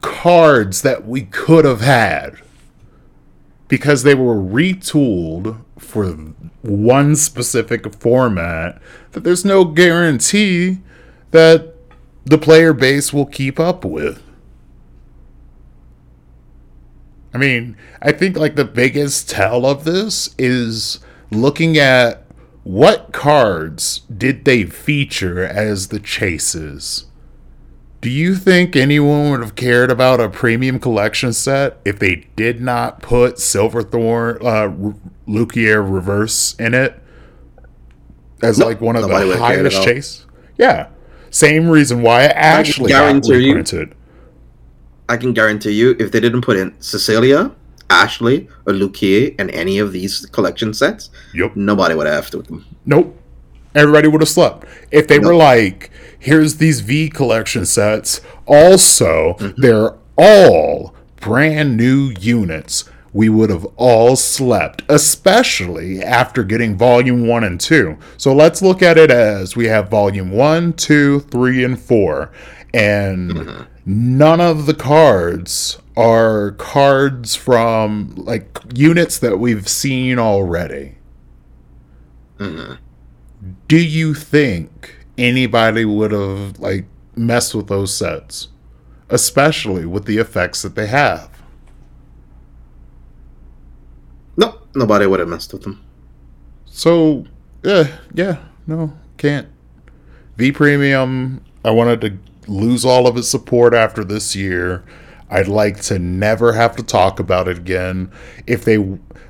[0.00, 2.40] cards that we could have had
[3.68, 6.06] because they were retooled for
[6.62, 8.80] one specific format
[9.12, 10.78] that there's no guarantee
[11.30, 11.74] that
[12.24, 14.22] the player base will keep up with.
[17.32, 22.24] I mean, I think like the biggest tell of this is looking at
[22.64, 27.06] what cards did they feature as the chases.
[28.00, 32.60] Do you think anyone would have cared about a premium collection set if they did
[32.60, 34.92] not put Silverthorn, uh,
[35.26, 37.02] Luquier Reverse in it
[38.40, 40.26] as Nope, like one of nobody the would have cared at highest chase?
[40.58, 40.88] Yeah,
[41.30, 43.90] same reason why it actually got guarantee you-.
[45.08, 47.50] I can guarantee you, if they didn't put in Cecilia,
[47.90, 51.56] Ashley, or Luquier in any of these collection sets, Yep.
[51.56, 52.64] nobody would have to them.
[52.86, 53.16] Nope.
[53.74, 54.66] Everybody would have slept.
[54.90, 59.60] If they were like, here's these V collection sets, also, Mm-hmm.
[59.60, 67.42] they're all brand new units, we would have all slept, especially after getting volume one
[67.44, 67.96] and two.
[68.16, 72.30] So let's look at it as we have volume one, two, three, and four.
[72.74, 73.62] And Mm-hmm.
[74.18, 80.94] none of the cards are cards from like units that we've seen already
[82.38, 88.48] do you think anybody would have like messed with those sets
[89.10, 91.30] especially with the effects that they have.
[94.36, 95.84] No, nobody would have messed with them.
[96.66, 97.24] so
[97.64, 99.48] yeah yeah no can't.
[100.36, 104.84] V premium i wanted to lose all of its support after this year.
[105.30, 108.10] I'd like to never have to talk about it again.
[108.46, 108.78] If they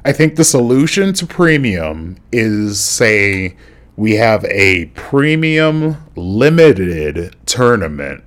[0.04, 3.56] i think the solution to premium is say
[3.98, 8.22] we have a premium limited tournament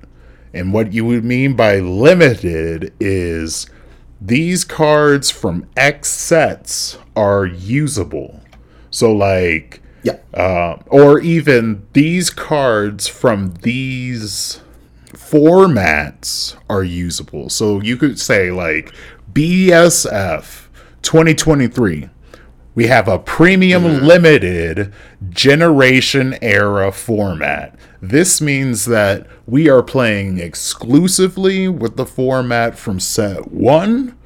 [0.54, 3.68] and what you would mean by limited is
[4.20, 8.42] these cards from X sets are usable.
[8.90, 10.18] So, like, Yeah.
[10.34, 14.60] uh, or even these cards from these
[15.14, 17.50] formats are usable.
[17.50, 18.94] So you could say like
[19.32, 20.68] BSF
[21.02, 22.10] 2023.
[22.74, 24.06] We have a premium mm-hmm.
[24.06, 24.94] limited
[25.30, 27.76] generation era format.
[28.02, 34.18] This means that we are playing exclusively with the format from set 1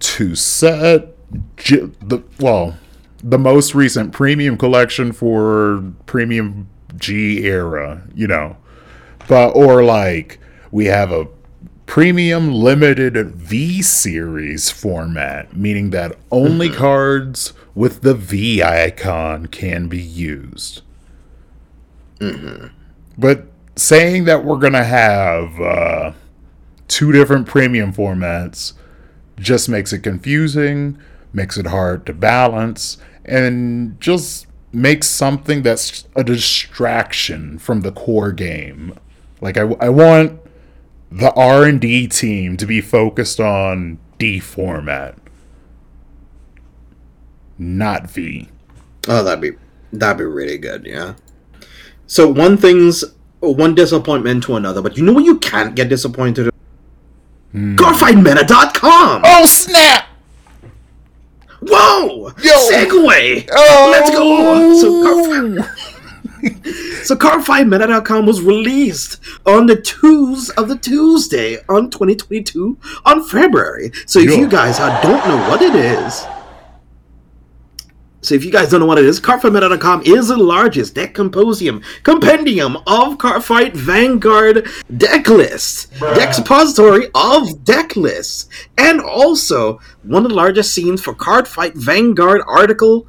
[0.00, 1.08] to set
[1.56, 2.76] G- the well,
[3.22, 8.56] the most recent premium collection for premium G era, you know.
[9.28, 10.38] But or like
[10.70, 11.28] we have a
[11.86, 16.78] premium limited V series format, meaning that only mm-hmm.
[16.78, 20.82] cards with the V icon can be used.
[23.18, 26.12] But saying that we're gonna have uh,
[26.88, 28.74] two different premium formats
[29.38, 30.98] just makes it confusing,
[31.32, 38.32] makes it hard to balance, and just makes something that's a distraction from the core
[38.32, 38.98] game.
[39.40, 40.40] Like I, I want
[41.10, 45.18] the R and D team to be focused on D format,
[47.62, 48.48] not V.
[49.08, 49.52] Oh, that'd be
[49.92, 50.84] that'd be really good.
[50.86, 51.14] Yeah.
[52.06, 53.04] So one thing's
[53.40, 56.50] one disappointment to another, but you know what you can't get disappointed.
[57.54, 57.76] in?
[57.76, 59.22] CardFightMeta.com.
[59.24, 60.06] Oh snap!
[61.60, 62.32] Whoa!
[62.42, 62.52] Yo.
[62.70, 63.48] Segue!
[63.52, 64.76] Oh, Let's go!
[64.80, 65.76] So, Car-
[67.04, 73.92] so CardFightMeta.com was released on the twos of the Tuesday on 2022 on February.
[74.06, 74.36] So if Yo.
[74.36, 76.24] you guys uh, don't know what it is,
[78.22, 81.82] so if you guys don't know what it is, CardFightMeta.com is the largest deck composium
[82.04, 90.30] compendium of Cardfight Vanguard deck lists, deck suppository of deck lists, and also one of
[90.30, 93.08] the largest scenes for Cardfight Vanguard article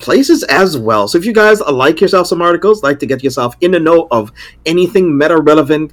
[0.00, 1.06] places as well.
[1.06, 4.08] So if you guys like yourself some articles, like to get yourself in the know
[4.10, 4.32] of
[4.66, 5.92] anything meta relevant,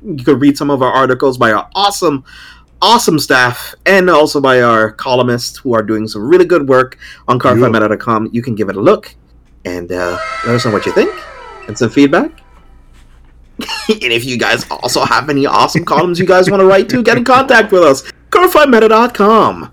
[0.00, 2.24] you can read some of our articles by our awesome
[2.84, 7.38] awesome staff and also by our columnists who are doing some really good work on
[7.38, 8.28] cardfightmeta.com.
[8.30, 9.14] You can give it a look
[9.64, 11.10] and uh, let us know what you think
[11.66, 12.30] and some feedback.
[13.88, 17.02] and if you guys also have any awesome columns you guys want to write to,
[17.02, 18.02] get in contact with us.
[18.28, 19.72] Cardfightmeta.com.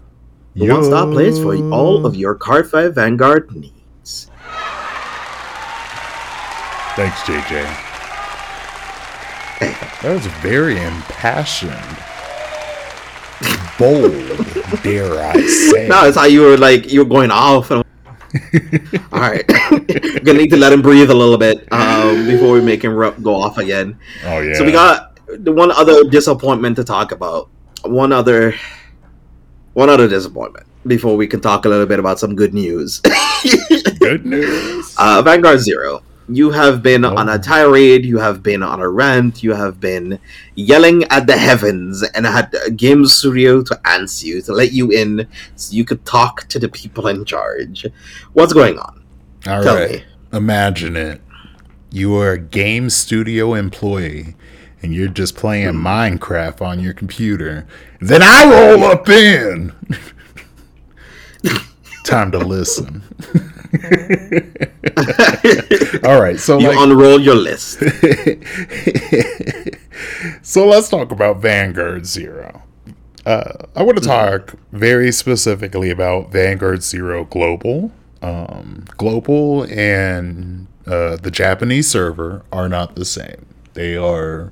[0.56, 4.30] The one stop place for all of your Cardfight Vanguard needs.
[6.96, 7.64] Thanks, JJ.
[10.02, 12.11] That was very impassioned.
[13.78, 14.12] Bold,
[14.84, 15.88] dare I say.
[15.88, 17.72] No, it's how you were like you were going off.
[17.72, 17.84] And
[19.12, 19.46] all right,
[20.24, 23.36] gonna need to let him breathe a little bit um, before we make him go
[23.36, 23.98] off again.
[24.26, 24.54] oh, yeah.
[24.54, 27.50] So we got the one other disappointment to talk about.
[27.84, 28.54] One other,
[29.74, 33.00] one other disappointment before we can talk a little bit about some good news.
[34.00, 34.96] good news.
[34.98, 36.02] Uh, Vanguard Zero.
[36.34, 37.16] You have been Oh.
[37.16, 38.06] on a tirade.
[38.06, 39.44] You have been on a rant.
[39.44, 40.18] You have been
[40.56, 45.28] yelling at the heavens and had Game Studio to answer you to let you in,
[45.56, 47.86] so you could talk to the people in charge.
[48.34, 49.02] What's going on?
[49.48, 49.92] All Tell right.
[49.92, 50.04] me.
[50.34, 51.22] Imagine it.
[51.92, 54.36] You are a game studio employee
[54.82, 55.86] and you're just playing Hmm.
[55.86, 57.66] Minecraft on your computer.
[58.00, 59.74] Then I roll up in.
[62.06, 63.04] Time to listen.
[66.04, 66.40] All right.
[66.40, 67.80] So, You like, unroll your list.
[70.42, 72.64] so let's talk about Vanguard Zero.
[73.26, 77.92] Uh, I want to talk very specifically about Vanguard Zero Global.
[78.22, 83.46] Um, Global and uh, the Japanese server are not the same.
[83.74, 84.52] They are,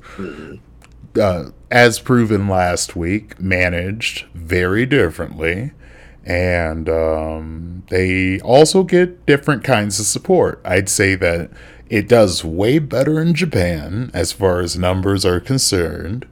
[1.19, 5.71] uh, as proven last week, managed very differently.
[6.25, 10.62] And um, they also get different kinds of support.
[10.63, 11.49] I'd say that
[11.89, 16.27] it does way better in Japan as far as numbers are concerned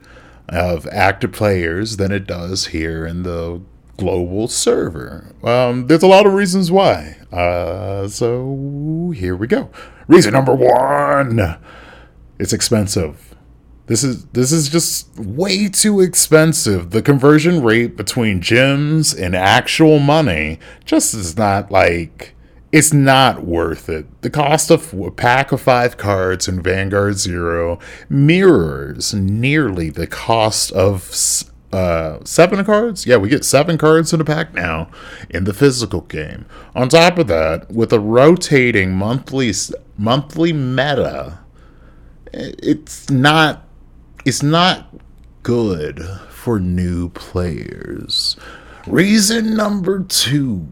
[0.50, 3.62] of active players than it does here in the
[3.98, 5.34] global server.
[5.44, 7.18] Um, there's a lot of reasons why.
[7.32, 9.70] Uh, so here we go.
[10.08, 11.58] Reason number one:
[12.40, 13.36] it's expensive.
[13.88, 16.92] This is this is just way too expensive.
[16.92, 22.36] The conversion rate between gems and actual money just is not like
[22.74, 24.06] it's not worth it.
[24.22, 30.74] The cost of a pack of five cards in Vanguard Zero mirrors nearly the cost
[30.74, 31.10] of
[31.72, 33.06] uh, seven cards.
[33.06, 34.90] Yeah, we get seven cards in a pack now
[35.30, 36.46] in the physical game.
[36.76, 39.54] On top of that, with a rotating monthly
[39.98, 41.40] monthly meta,
[42.34, 43.67] it's not
[44.28, 44.94] it's not
[45.42, 48.36] good for new players.
[48.86, 50.68] Reason number two.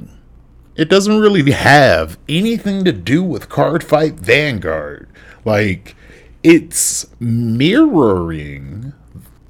[0.76, 5.08] It doesn't really have anything to do with Card Fight Vanguard.
[5.46, 5.96] Like,
[6.44, 8.92] it's mirroring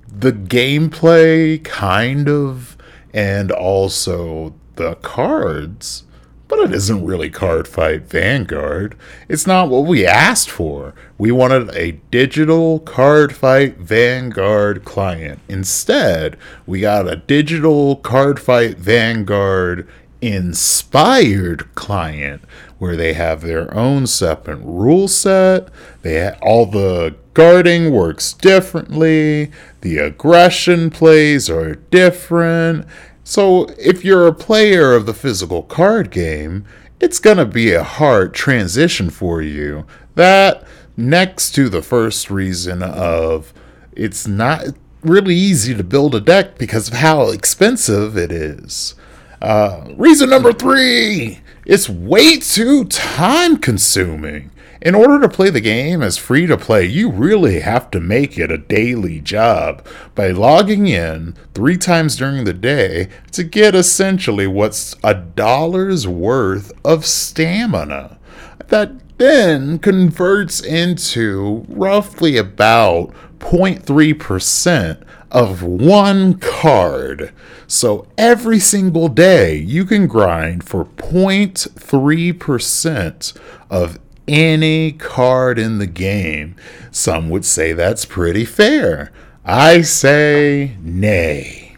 [0.07, 2.77] the gameplay, kind of,
[3.11, 6.03] and also the cards.
[6.47, 8.95] But it isn't really Card Fight Vanguard.
[9.27, 10.93] It's not what we asked for.
[11.17, 15.39] We wanted a digital Card Fight Vanguard client.
[15.47, 19.87] Instead, we got a digital Card Fight Vanguard
[20.21, 22.41] inspired client
[22.77, 25.69] where they have their own separate rule set.
[26.01, 29.51] They ha- all the guarding works differently.
[29.81, 32.85] The aggression plays are different.
[33.27, 36.63] So if you're a player of the physical card game,
[36.99, 39.87] it's going to be a hard transition for you.
[40.13, 40.63] That
[40.95, 43.51] next to the first reason of
[43.93, 44.65] it's not
[45.01, 48.93] really easy to build a deck because of how expensive it is.
[49.41, 54.51] Uh, reason number three it's way too time consuming.
[54.85, 58.37] In order to play the game as free to play, you really have to make
[58.37, 59.83] it a daily job
[60.13, 66.71] by logging in three times during the day to get essentially what's a dollar's worth
[66.85, 68.19] of stamina.
[68.67, 77.33] that then converts into roughly about 0.3% of one card.
[77.65, 83.33] So every single day you can grind for 0.3%
[83.71, 83.97] of
[84.27, 86.55] any card in the game.
[86.91, 89.11] Some would say that's pretty fair.
[89.43, 91.77] I say nay.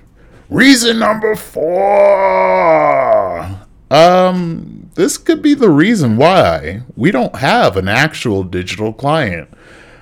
[0.49, 2.37] Reason number four.
[3.91, 9.49] Um, this could be the reason why we don't have an actual digital client.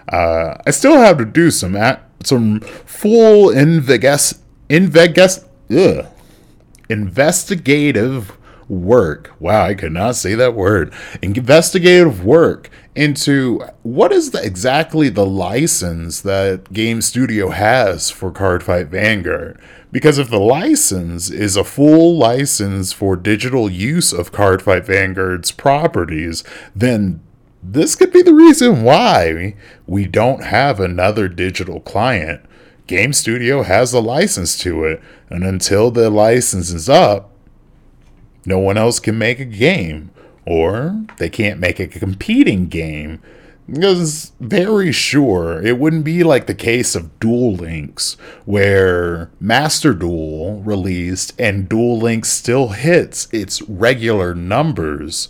[0.07, 4.39] Uh, I still have to do some at, some full invegas,
[4.69, 6.05] invegas, ugh,
[6.89, 8.37] investigative
[8.67, 9.31] work.
[9.39, 10.93] Wow, I could not say that word.
[11.21, 18.87] Investigative work into what is the, exactly the license that Game Studio has for Cardfight
[18.87, 19.59] Vanguard.
[19.91, 26.43] Because if the license is a full license for digital use of Cardfight Vanguard's properties,
[26.75, 27.21] then
[27.63, 29.55] this could be the reason why
[29.87, 32.41] we don't have another digital client.
[32.87, 37.31] Game Studio has a license to it, and until the license is up,
[38.45, 40.11] no one else can make a game,
[40.45, 43.21] or they can't make a competing game.
[43.67, 48.15] Because very sure it wouldn't be like the case of Duel Links,
[48.45, 55.29] where Master Duel released and Duel Links still hits its regular numbers.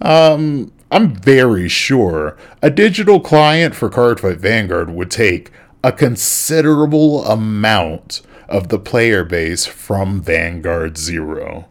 [0.00, 5.50] Um, I'm very sure a digital client for Cardfight Vanguard would take
[5.82, 11.68] a considerable amount of the player base from Vanguard Zero.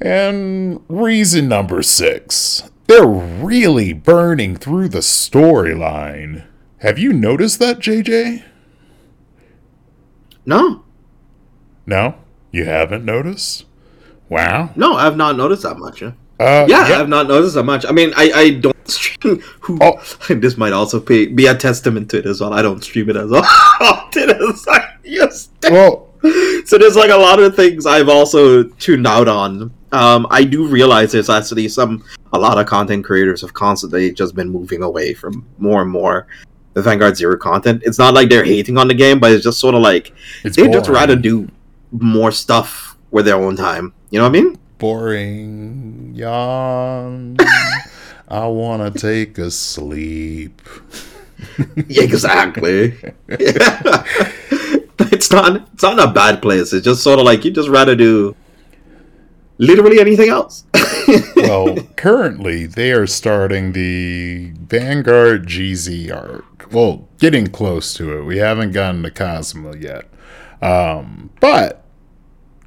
[0.00, 6.46] And reason number six they're really burning through the storyline.
[6.78, 8.44] Have you noticed that, JJ?
[10.46, 10.84] No.
[11.84, 12.14] No?
[12.50, 13.66] You haven't noticed?
[14.30, 14.70] Wow.
[14.74, 16.00] No, I've not noticed that much.
[16.00, 17.84] Yeah, Uh, yeah, I've not noticed that much.
[17.84, 19.42] I mean, I, I don't stream.
[19.60, 20.00] Who, Oh.
[20.34, 22.54] This might also be, be a testament to it as well.
[22.54, 23.30] I don't stream it as
[23.80, 25.70] often as I used to.
[25.70, 26.08] Well,
[26.64, 29.74] so there's like a lot of things I've also tuned out on.
[29.92, 34.34] Um, I do realize there's actually some a lot of content creators have constantly just
[34.34, 36.26] been moving away from more and more
[36.74, 37.82] the Vanguard Zero content.
[37.84, 40.12] It's not like they're hating on the game, but it's just sort of like
[40.44, 41.48] it's they'd just rather do
[41.90, 43.94] more stuff with their own time.
[44.10, 44.58] You know what I mean?
[44.78, 46.12] boring.
[46.14, 47.36] Yawn.
[48.28, 50.62] I want to take a sleep.
[51.86, 52.96] Yeah, exactly.
[53.28, 56.72] it's not it's not a bad place.
[56.72, 58.34] It's just sort of like you just rather do
[59.58, 60.64] literally anything else.
[61.36, 66.72] well, currently they are starting the Vanguard GZ arc.
[66.72, 68.22] Well, getting close to it.
[68.24, 70.06] We haven't gotten to Cosmo yet.
[70.60, 71.84] Um, but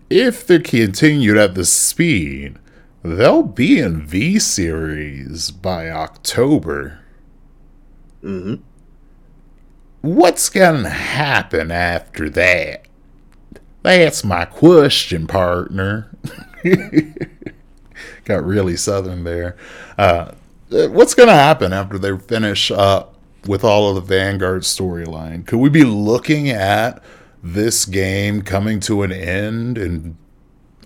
[0.10, 2.58] if they continued at the speed,
[3.04, 7.00] they'll be in V series by October.
[8.22, 8.56] hmm
[10.02, 12.88] What's gonna happen after that?
[13.84, 16.10] That's my question, partner.
[18.26, 19.58] Got really southern there.
[19.98, 20.32] Uh,
[20.70, 23.16] what's gonna happen after they finish up
[23.48, 25.46] with all of the Vanguard storyline?
[25.46, 27.04] Could we be looking at
[27.44, 30.16] this game coming to an end and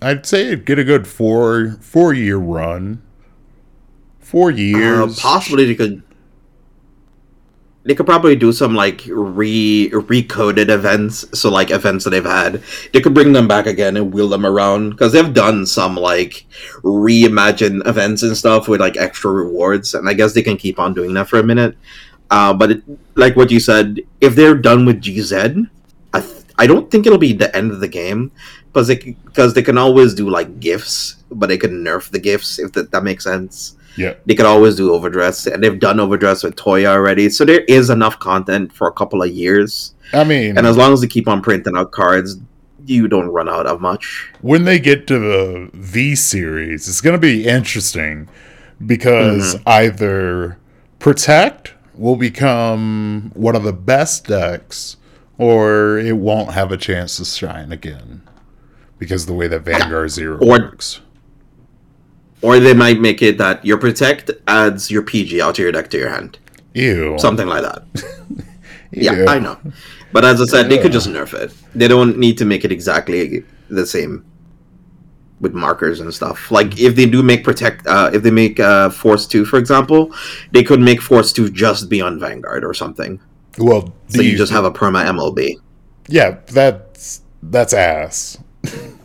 [0.00, 3.02] I'd say it'd get a good four four year run.
[4.20, 5.20] Four Uh, years.
[5.20, 6.02] possibly they could.
[7.86, 12.60] They could probably do some like re recoded events, so like events that they've had.
[12.92, 16.46] They could bring them back again and wheel them around because they've done some like
[16.82, 20.94] reimagined events and stuff with like extra rewards, and I guess they can keep on
[20.94, 21.76] doing that for a minute.
[22.28, 22.82] Uh, but it,
[23.14, 25.70] like what you said, if they're done with GZ,
[26.12, 28.32] I th- I don't think it'll be the end of the game
[28.66, 32.58] because they because they can always do like gifts, but they can nerf the gifts
[32.58, 34.14] if that, that makes sense Yeah.
[34.26, 37.90] they could always do overdress and they've done overdress with toya already so there is
[37.90, 41.28] enough content for a couple of years I mean and as long as they keep
[41.28, 42.38] on printing out cards
[42.84, 47.14] you don't run out of much when they get to the V series, it's going
[47.14, 48.28] to be interesting
[48.84, 49.68] because mm-hmm.
[49.68, 50.58] either
[50.98, 54.96] Protect will become one of the best decks
[55.38, 58.22] or it won't have a chance to shine again
[58.98, 61.00] because the way that Vanguard Zero Or- works.
[62.46, 65.88] Or they might make it that your protect adds your pg out to your deck
[65.90, 66.38] to your hand.
[66.74, 67.16] Ew.
[67.18, 67.82] something like that.
[68.92, 69.58] Yeah i know.
[70.14, 71.50] But as i said they could just nerf it.
[71.80, 73.44] They don't need to make it exactly
[73.78, 74.24] the same
[75.44, 76.50] with markers and stuff.
[76.50, 80.00] Like if they do make protect uh, if they make uh, force 2 for example
[80.52, 83.20] they could make force 2 just be on vanguard or something.
[83.58, 85.56] Well, So you these- just have a perma MLB.
[86.08, 88.38] Yeah, that's that's ass.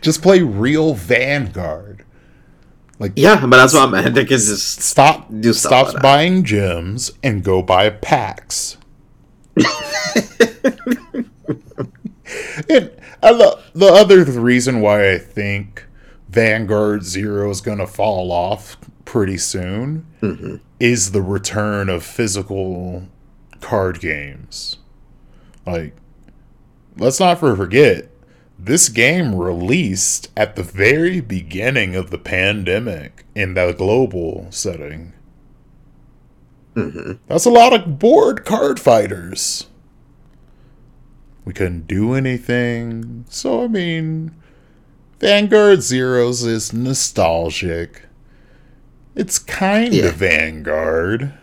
[0.00, 2.04] just play real Vanguard.
[2.98, 4.14] Like Yeah, but that's what I meant.
[4.14, 6.02] They can just stop do stops like that.
[6.02, 8.76] buying gems and go buy packs.
[12.68, 12.90] and
[13.22, 15.86] I lo- the other reason why I think
[16.28, 20.56] Vanguard Zero is going to fall off pretty soon Mm-hmm.
[20.80, 23.06] is the return of physical
[23.60, 24.78] card games.
[25.66, 25.94] Like,
[26.96, 28.08] let's not forget,
[28.64, 35.12] this game released at the very beginning of the pandemic in the global setting.
[36.74, 37.12] Mm-hmm.
[37.28, 39.66] That's a lot of bored card fighters.
[41.44, 43.26] We couldn't do anything.
[43.28, 44.34] So, I mean,
[45.20, 48.02] Vanguard Zeros is nostalgic.
[49.14, 50.06] It's kind Yeah.
[50.06, 51.34] of Vanguard.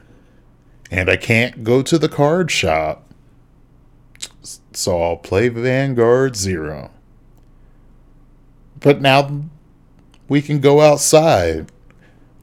[0.90, 3.14] And I can't go to the card shop.
[4.74, 6.92] So I'll play Vanguard Zero.
[8.82, 9.44] But now
[10.28, 11.72] we can go outside.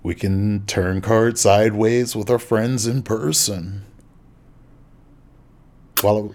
[0.03, 3.84] We can turn cards sideways with our friends in person.
[6.03, 6.34] Well,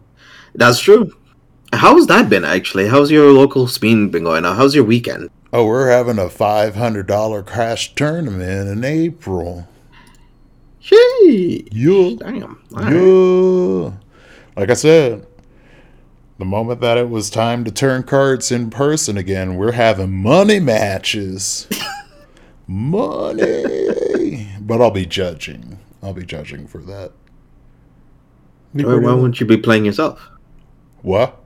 [0.53, 1.15] That's true.
[1.71, 2.87] How's that been actually?
[2.87, 4.55] How's your local spin been going on?
[4.55, 5.29] How's your weekend?
[5.55, 9.67] oh, we're having a $500 crash tournament in April.
[10.79, 12.15] Gee, Yeah.
[12.17, 12.59] damn.
[12.75, 12.91] All right.
[12.93, 13.91] Yeah.
[14.59, 15.27] Like I said,
[16.43, 20.59] the moment that it was time to turn cards in person again, we're having money
[20.59, 21.69] matches.
[22.67, 24.49] money.
[24.59, 25.79] But I'll be judging.
[26.01, 27.13] I'll be judging for that.
[28.73, 30.31] Why, why won't you be playing yourself?
[31.01, 31.41] What?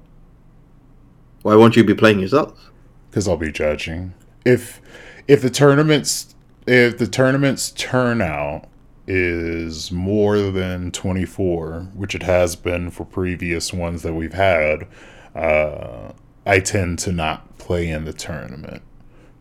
[1.43, 2.71] Why won't you be playing yourself?
[3.11, 4.15] Because I'll be judging.
[4.45, 4.81] If
[5.27, 6.33] if the tournaments
[6.65, 8.65] if the tournaments turnout
[9.07, 14.87] is more than 24, which it has been for previous ones that we've had,
[15.35, 16.11] uh,
[16.45, 18.83] I tend to not play in the tournament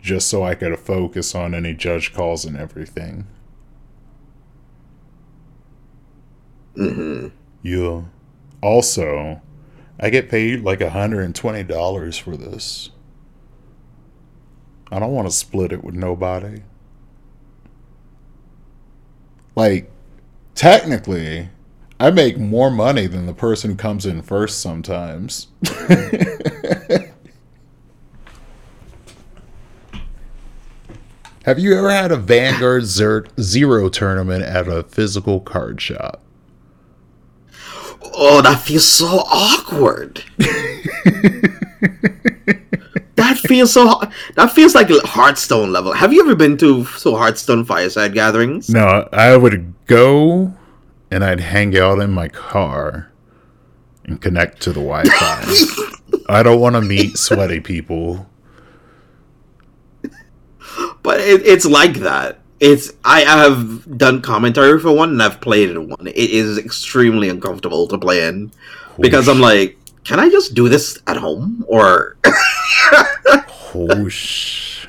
[0.00, 3.26] just so I could focus on any judge calls and everything.
[6.74, 7.28] hmm
[7.62, 8.02] Yeah.
[8.62, 9.40] Also,
[10.00, 12.90] I get paid like $120 for this.
[14.90, 16.62] I don't want to split it with nobody.
[19.56, 19.90] Like,
[20.54, 21.48] technically,
[21.98, 25.48] I make more money than the person who comes in first sometimes.
[31.44, 36.20] Have you ever had a Vanguard Zer- Zero tournament at a physical card shop?
[38.18, 40.24] Oh, that feels so awkward.
[43.16, 44.00] that feels so.
[44.34, 45.92] That feels like Hearthstone level.
[45.92, 48.68] Have you ever been to so Hearthstone fireside gatherings?
[48.68, 50.54] No, I would go
[51.10, 53.10] and I'd hang out in my car
[54.04, 56.22] and connect to the Wi Fi.
[56.28, 58.26] I don't want to meet sweaty people.
[61.02, 62.40] But it, it's like that.
[62.60, 66.06] It's I have done commentary for one and I've played in one.
[66.06, 68.50] It is extremely uncomfortable to play in
[68.98, 72.16] because I'm like, can I just do this at home or?
[73.74, 74.86] Whoosh.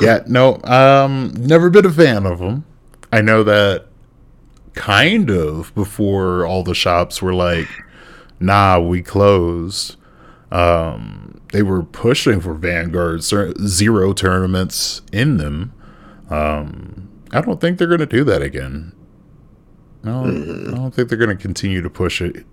[0.00, 2.64] yeah, no, um, never been a fan of them.
[3.12, 3.86] I know that
[4.74, 7.68] kind of before all the shops were like,
[8.38, 9.96] nah, we closed.
[10.50, 15.72] Um, they were pushing for Vanguard zero tournaments in them.
[16.28, 18.92] Um, I don't think they're going to do that again.
[20.02, 22.46] No, I don't think they're going to continue to push it.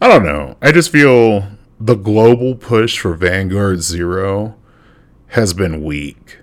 [0.00, 0.56] I don't know.
[0.60, 1.46] I just feel
[1.84, 4.56] the global push for Vanguard Zero
[5.28, 6.38] has been weak.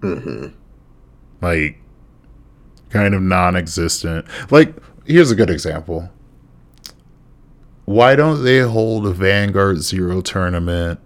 [0.00, 0.48] hmm
[1.40, 1.78] Like,
[2.90, 4.26] kind of non existent.
[4.50, 4.74] Like,
[5.06, 6.10] here's a good example.
[7.84, 10.98] Why don't they hold a Vanguard Zero tournament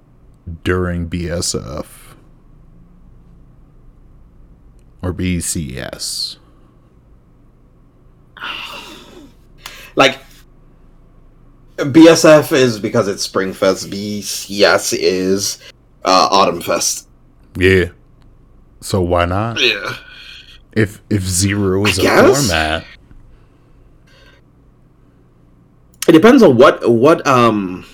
[0.65, 1.87] during BSF?
[5.03, 6.39] Or BCS?
[9.95, 10.19] Like
[11.77, 13.89] BSF is because it's Springfest.
[13.91, 15.59] BCS is
[16.05, 17.09] uh, Autumn Fest.
[17.57, 17.87] Yeah.
[18.81, 19.61] So why not?
[19.61, 19.95] Yeah.
[20.73, 22.49] If if zero is I a guess.
[22.49, 22.85] format,
[26.09, 27.85] It depends on what what um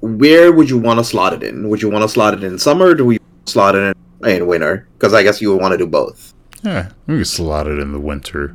[0.00, 1.68] where would you want to slot it in?
[1.70, 4.46] Would you want to slot it in summer or do we slot it in, in
[4.46, 4.86] winter?
[4.98, 6.34] Because I guess you would want to do both.
[6.62, 8.54] yeah, we can slot it in the winter.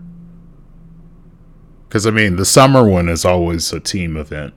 [1.89, 4.53] Because I mean, the summer one is always a team event.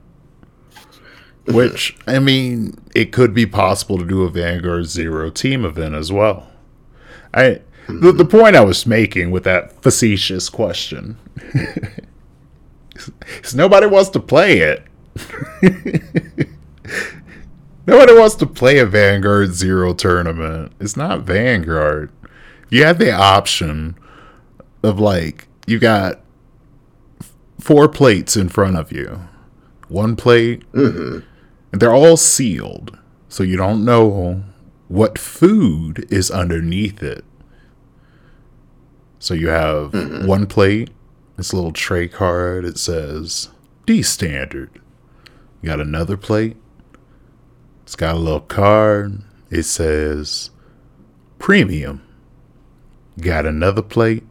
[1.46, 6.12] Which I mean, it could be possible to do a Vanguard Zero team event as
[6.12, 6.46] well.
[7.32, 11.16] I the, the point I was making with that facetious question
[13.42, 14.84] is nobody wants to play it.
[17.84, 20.72] Nobody wants to play a Vanguard Zero tournament.
[20.78, 22.12] It's not Vanguard.
[22.70, 23.96] You have the option
[24.84, 26.20] of like you got
[27.62, 29.20] four plates in front of you.
[29.88, 31.22] One plate, and
[31.70, 32.98] they're all sealed,
[33.28, 34.42] so you don't know
[34.88, 37.24] what food is underneath it.
[39.18, 40.26] So you have mm-hmm.
[40.26, 40.90] one plate,
[41.36, 42.64] this little tray card.
[42.64, 43.50] It says
[43.86, 44.80] D standard.
[45.60, 46.56] You got another plate.
[47.84, 49.22] It's got a little card.
[49.50, 50.50] It says
[51.38, 52.02] premium.
[53.16, 54.24] You got another plate.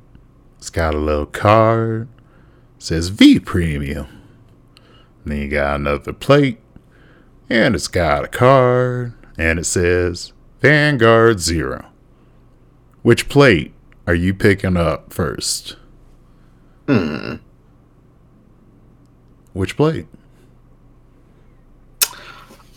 [0.57, 2.09] It's got a little card.
[2.81, 4.07] Says V premium.
[5.23, 6.57] Then you got another plate.
[7.47, 9.13] And it's got a card.
[9.37, 11.85] And it says Vanguard Zero.
[13.03, 13.75] Which plate
[14.07, 15.75] are you picking up first?
[16.87, 17.35] Hmm.
[19.53, 20.07] Which plate?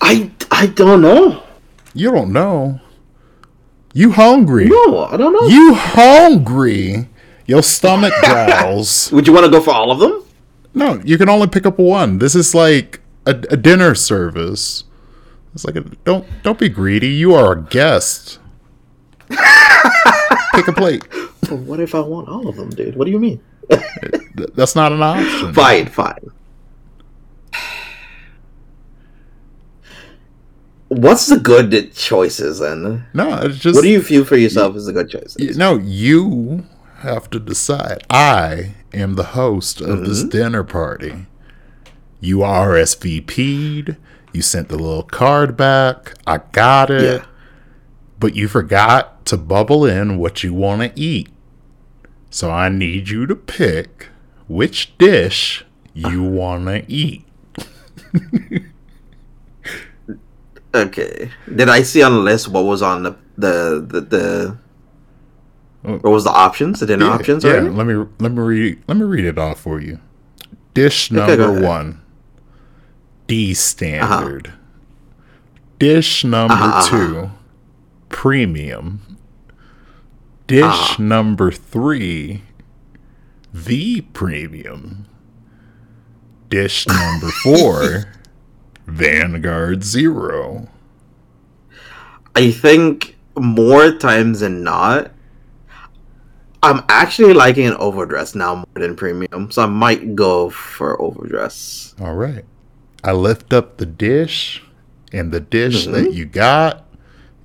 [0.03, 1.43] I I don't know.
[1.95, 2.79] You don't know.
[3.95, 4.67] You hungry.
[4.67, 5.49] No, I don't know.
[5.49, 7.09] You hungry.
[7.47, 9.11] Your stomach growls.
[9.13, 10.23] Would you want to go for all of them?
[10.77, 12.19] no, you can only pick up one.
[12.19, 14.85] This is like a, a dinner service.
[15.55, 17.09] It's like a, don't don't be greedy.
[17.09, 18.41] You are a guest.
[19.29, 21.03] pick a plate.
[21.47, 22.97] But what if I want all of them, dude?
[22.97, 23.39] What do you mean?
[24.55, 25.53] That's not an option.
[25.53, 26.31] Fine, fine.
[30.89, 33.07] What's the good choices then?
[33.13, 35.59] No, it's just What do you feel for yourself is the good choices?
[35.59, 36.65] No, you
[37.05, 38.05] have to decide.
[38.11, 40.31] I am the host of this mm-hmm.
[40.31, 41.27] dinner party.
[42.21, 43.97] You RSVP'd.
[44.33, 46.15] You sent the little card back.
[46.27, 47.21] I got it.
[47.21, 47.27] Yeah.
[48.19, 51.29] But you forgot to bubble in what you want to eat.
[52.31, 54.09] So I need you to pick
[54.49, 57.25] which dish you want to eat.
[60.75, 61.31] Okay.
[61.55, 64.59] Did I see on the list what was on the the the, the.
[65.85, 66.81] What was the options?
[66.81, 67.69] The dinner options yeah, already?
[67.71, 70.01] let me let me read let me read it off for you.
[70.73, 71.63] Dish number ahead.
[71.63, 72.01] one,
[73.27, 74.53] D standard.
[75.79, 76.89] Dish number Uh-huh, uh-huh.
[76.91, 77.31] two,
[78.09, 79.19] premium.
[80.47, 81.03] Dish Uh-huh.
[81.03, 82.43] number three,
[83.53, 85.07] the premium.
[86.49, 88.05] Dish number four,
[88.87, 90.69] Vanguard Zero.
[92.37, 95.11] I think more times than not,
[96.65, 101.95] I'm actually liking an overdress now more than premium, so I might go for overdress.
[102.01, 102.45] All right.
[103.03, 104.63] I lift up the dish,
[105.13, 106.87] and the dish that you got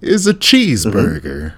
[0.01, 1.53] is a cheeseburger.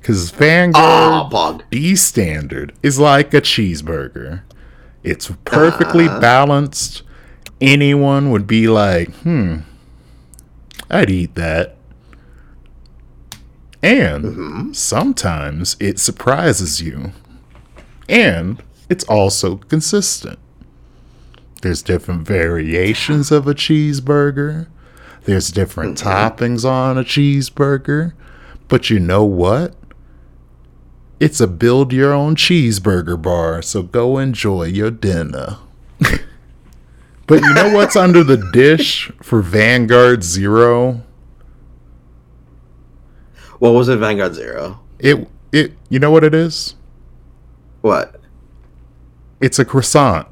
[0.00, 1.62] Because Vanguard Ah, Pog.
[1.70, 4.42] D standard is like a cheeseburger.
[5.02, 6.18] It's perfectly Ah.
[6.20, 7.02] balanced.
[7.60, 9.58] Anyone would be like, hmm,
[10.88, 11.76] I'd eat that.
[13.82, 14.72] And mm-hmm.
[14.72, 17.12] sometimes it surprises you.
[18.08, 20.38] And it's also consistent.
[21.62, 24.68] There's different variations of a cheeseburger.
[25.24, 26.08] There's different mm-hmm.
[26.08, 28.14] toppings on a cheeseburger.
[28.68, 29.74] But you know what?
[31.20, 35.56] It's a build your own cheeseburger bar, so go enjoy your dinner.
[37.26, 41.02] but you know what's under the dish for Vanguard Zero?
[43.58, 44.80] What was it, Vanguard Zero?
[44.98, 46.74] It it you know what it is?
[47.80, 48.20] What?
[49.40, 50.26] It's a croissant.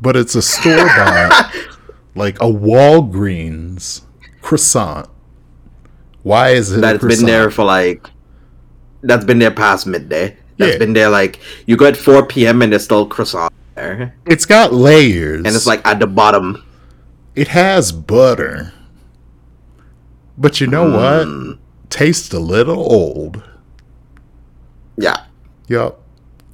[0.00, 1.52] But it's a store bought
[2.14, 4.02] like a Walgreens
[4.40, 5.08] croissant.
[6.22, 8.08] Why is it a That's been there for like.
[9.02, 10.36] That's been there past midday.
[10.58, 10.78] That's Yeah.
[10.78, 12.60] been there like you go at 4 p.m.
[12.62, 15.38] and there's still croissant there, It's got layers.
[15.38, 16.62] and it's like at the bottom.
[17.34, 18.72] it has butter.
[20.36, 21.48] But you know Mm.
[21.50, 21.58] what?
[21.90, 23.42] Tastes a little old.
[24.96, 25.24] Yeah,
[25.68, 26.00] Yup.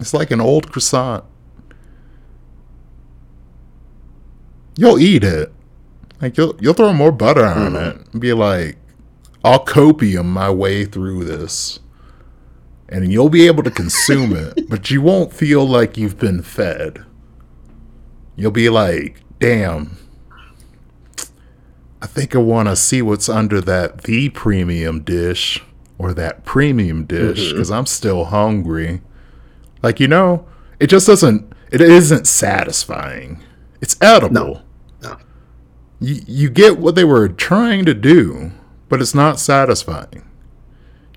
[0.01, 1.24] It's like an old croissant.
[4.76, 5.53] You'll eat it.
[6.20, 8.01] Like you'll you'll throw more butter on Mm-hmm.
[8.01, 8.76] it and be like,
[9.45, 11.78] I'll copium my way through this.
[12.89, 17.05] And you'll be able to consume it, but you won't feel like you've been fed.
[18.37, 19.97] You'll be like, damn.
[22.07, 25.61] I think I want to see what's under that the premium dish
[25.99, 27.57] or that premium dish mm-hmm.
[27.57, 29.01] because I'm still hungry.
[29.83, 30.47] Like, you know,
[30.79, 33.43] it just doesn't, it isn't satisfying.
[33.81, 34.33] It's edible.
[34.33, 34.63] No.
[35.03, 35.17] no.
[35.99, 38.53] You, you get what they were trying to do,
[38.89, 40.31] but it's not satisfying.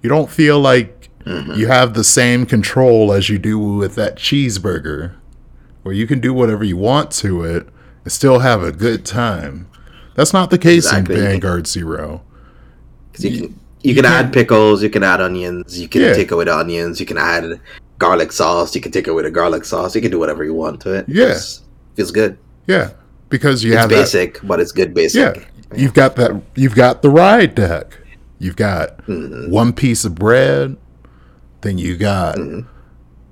[0.02, 1.54] You don't feel like mm-hmm.
[1.54, 5.14] you have the same control as you do with that cheeseburger,
[5.84, 7.68] where you can do whatever you want to it
[8.04, 9.68] and still have a good time.
[10.16, 11.16] That's not the case Exactly.
[11.16, 12.22] in Vanguard Zero.
[13.14, 16.14] 'Cause you can you can add pickles, you can add onions, you can Yeah.
[16.14, 17.62] take away the onions, you can add
[17.98, 20.82] garlic sauce, you can take away the garlic sauce, you can do whatever you want
[20.82, 21.06] to it.
[21.08, 21.26] Yeah.
[21.28, 21.62] It's-
[21.96, 22.38] feels good.
[22.68, 22.90] Yeah,
[23.30, 23.96] because you It's have that.
[23.96, 25.38] basic, but it's good basic.
[25.38, 25.44] Yeah,
[25.78, 26.42] you've got that.
[26.56, 27.98] You've got the ride deck.
[28.38, 29.50] You've got Mm-hmm.
[29.50, 30.76] one piece of bread.
[31.62, 32.38] Then you got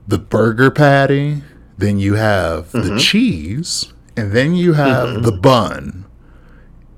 [0.07, 1.43] the burger patty.
[1.77, 2.95] Then you have Mm-hmm.
[2.95, 6.05] the cheese, and then you have the bun.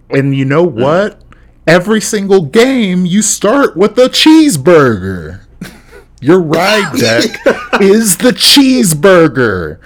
[0.10, 1.22] And you know what?
[1.68, 5.42] Every single game, you start with a cheeseburger.
[6.22, 7.24] Your ride deck
[7.82, 9.80] is the cheeseburger.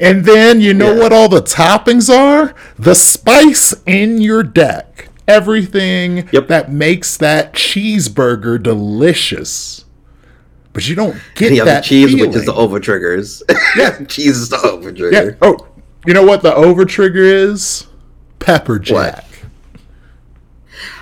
[0.00, 0.98] And then you know Yeah.
[1.00, 2.54] what all the toppings are?
[2.78, 5.08] The spice in your deck.
[5.26, 6.48] Everything Yep.
[6.48, 9.84] that makes that cheeseburger delicious.
[10.72, 13.42] But you don't get You have that the cheese, which is the over triggers.
[13.76, 13.98] Yeah.
[14.08, 14.94] cheese is the over Yeah.
[15.22, 15.38] trigger.
[15.42, 15.56] Oh,
[16.06, 17.86] you know what the over trigger is?
[18.38, 19.24] Pepper jack.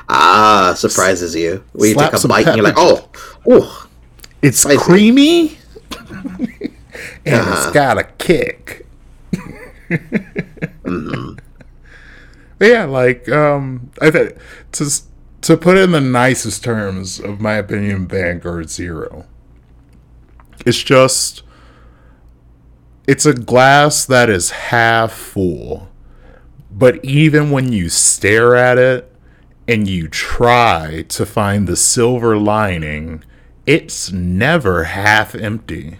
[0.08, 1.64] Ah, surprises you.
[1.78, 3.08] You take a bite and you're like, oh,
[3.48, 3.88] oh,
[4.42, 4.78] It's Spicy.
[4.78, 5.58] creamy
[7.26, 7.54] and Uh-huh.
[7.56, 8.86] it's got a kick.
[10.84, 11.38] Mm-hmm.
[12.60, 14.34] Yeah, like um, I th-
[14.72, 14.90] to
[15.42, 19.26] to put it in the nicest terms of my opinion, Vanguard Zero.
[20.64, 21.42] It's just
[23.06, 25.88] it's a glass that is half full,
[26.70, 29.12] but even when you stare at it
[29.68, 33.24] and you try to find the silver lining,
[33.66, 35.98] it's never half empty.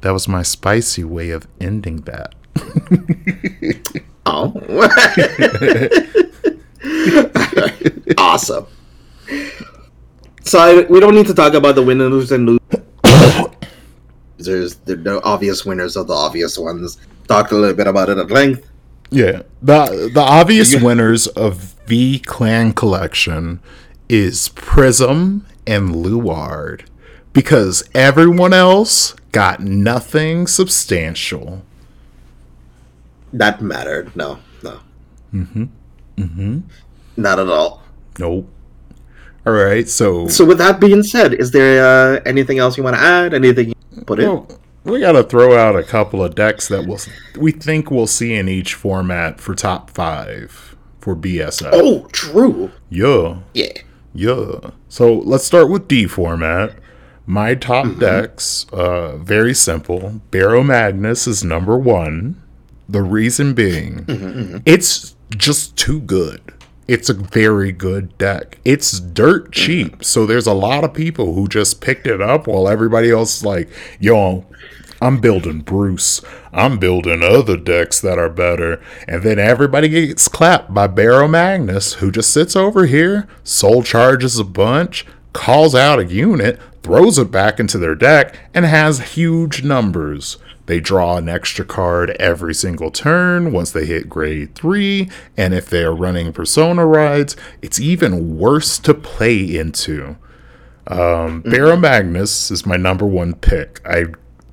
[0.00, 2.34] That was my spicy way of ending that.
[4.26, 4.52] oh.
[8.18, 8.66] awesome.
[10.44, 12.58] So I, we don't need to talk about the winners and
[14.38, 14.76] losers.
[14.76, 16.98] There are no obvious winners of the obvious ones.
[17.26, 18.68] Talked a little bit about it at length.
[19.10, 19.42] Yeah.
[19.62, 23.60] The the obvious winners of V Clan Collection
[24.08, 26.84] is Prism and Luard.
[27.32, 31.62] Because everyone else got nothing substantial.
[33.32, 34.16] That mattered.
[34.16, 34.80] No, no.
[35.32, 35.64] Mm-hmm.
[36.16, 36.60] Mm-hmm.
[37.16, 37.82] Not at all.
[38.18, 38.50] Nope.
[39.46, 42.96] All right, so So with that being said, is there uh, anything else you want
[42.96, 43.32] to add?
[43.34, 44.46] Anything you put in?
[44.84, 46.98] we got to throw out a couple of decks that we'll
[47.38, 51.70] we think we'll see in each format for top five for BSF.
[51.72, 52.70] Oh, true.
[52.90, 53.38] Yeah.
[53.54, 53.72] Yeah.
[54.14, 54.70] Yeah.
[54.88, 56.74] So let's start with D format.
[57.26, 58.00] My top Mm-hmm.
[58.00, 60.20] decks, uh, very simple.
[60.30, 62.40] Barrow Magnus is number one.
[62.88, 66.40] The reason being, Mm-hmm, it's just too good.
[66.88, 68.58] It's a very good deck.
[68.64, 70.02] It's dirt cheap.
[70.02, 73.44] So there's a lot of people who just picked it up while everybody else is
[73.44, 73.68] like,
[74.00, 74.46] yo,
[75.00, 76.22] I'm building Bruce.
[76.50, 78.82] I'm building other decks that are better.
[79.06, 84.38] And then everybody gets clapped by Barrow Magnus, who just sits over here, soul charges
[84.38, 89.62] a bunch, calls out a unit, throws it back into their deck, and has huge
[89.62, 90.38] numbers.
[90.68, 95.70] They draw an extra card every single turn once they hit grade 3, and if
[95.70, 100.16] they are running Persona rides, it's even worse to play into.
[100.86, 103.80] Um, Barrow Magnus is my number one pick.
[103.86, 104.08] I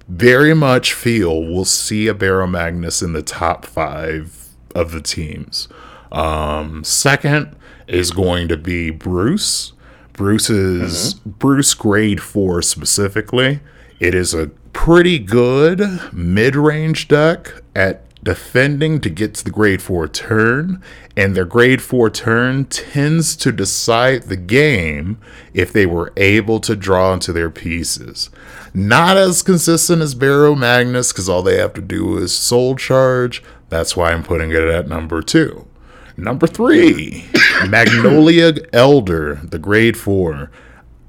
[0.08, 5.68] very much feel we'll see a Barrow Magnus in the top five of the teams.
[6.14, 7.58] Um, second
[7.88, 9.74] is going to be Bruce.
[10.14, 13.60] Bruce is Bruce grade four specifically.
[14.00, 15.82] It is a pretty good
[16.14, 20.84] mid range deck at defending to get to the grade four turn,
[21.16, 25.18] and their grade four turn tends to decide the game
[25.54, 28.30] if they were able to draw into their pieces.
[28.74, 33.42] Not as consistent as Barrow Magnus, because all they have to do is soul charge.
[33.70, 35.66] That's why I'm putting it at number two.
[36.18, 37.26] Number three,
[37.68, 40.52] Magnolia Elder, the grade four.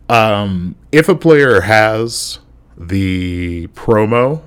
[0.08, 2.38] Um, if a player has
[2.76, 4.42] the promo,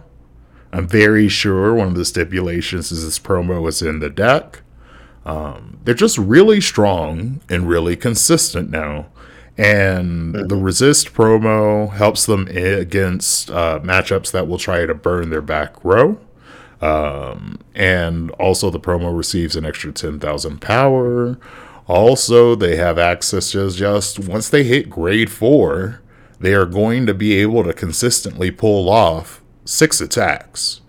[0.71, 4.61] I'm very sure one of the stipulations is this promo is in the deck.
[5.25, 9.07] Um, they're just really strong and really consistent now.
[9.57, 15.41] And the resist promo helps them against uh, matchups that will try to burn their
[15.41, 16.17] back row.
[16.81, 21.37] Um, and also, the promo receives an extra 10,000 power.
[21.87, 26.01] Also, they have access to just once they hit grade four,
[26.39, 30.81] they are going to be able to consistently pull off six attacks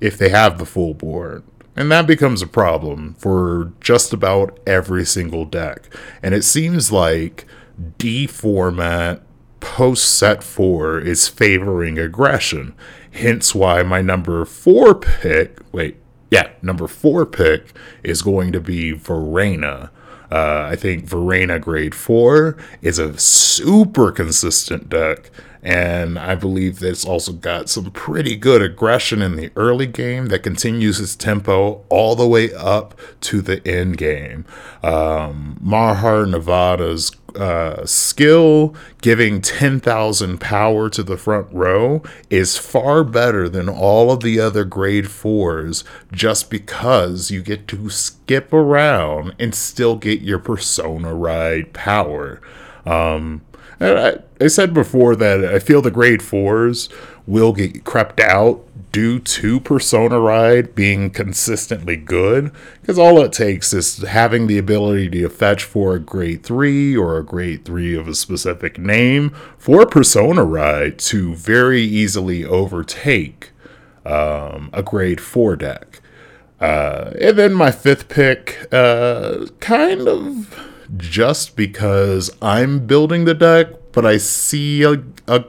[0.00, 1.42] if they have the full board.
[1.76, 5.92] And that becomes a problem for just about every single deck.
[6.22, 7.46] And it seems like
[7.98, 9.22] D format
[9.60, 12.74] post set four is favoring aggression.
[13.10, 15.96] Hence why my number four pick, wait,
[16.30, 17.72] yeah, number four pick
[18.02, 19.90] is going to be Verena.
[20.30, 25.30] Uh, I think Verena grade four is a super consistent deck.
[25.64, 30.26] And I believe that it's also got some pretty good aggression in the early game
[30.26, 34.44] that continues its tempo all the way up to the end game.
[34.82, 43.48] Um, Mahar Nevada's uh, skill giving 10,000 power to the front row is far better
[43.48, 49.54] than all of the other grade fours just because you get to skip around and
[49.54, 52.40] still get your persona ride power.
[52.84, 53.40] Um,
[53.80, 56.88] I, I said before that I feel the grade fours
[57.26, 58.64] will get crept out
[58.94, 65.10] due to Persona Ride being consistently good, because all it takes is having the ability
[65.10, 69.84] to fetch for a grade 3 or a grade 3 of a specific name for
[69.84, 73.50] Persona Ride to very easily overtake
[74.06, 76.00] um, a grade 4 deck.
[76.60, 80.56] Uh, and then my fifth pick, uh, kind of
[80.96, 85.44] just because I'm building the deck, but I see a, a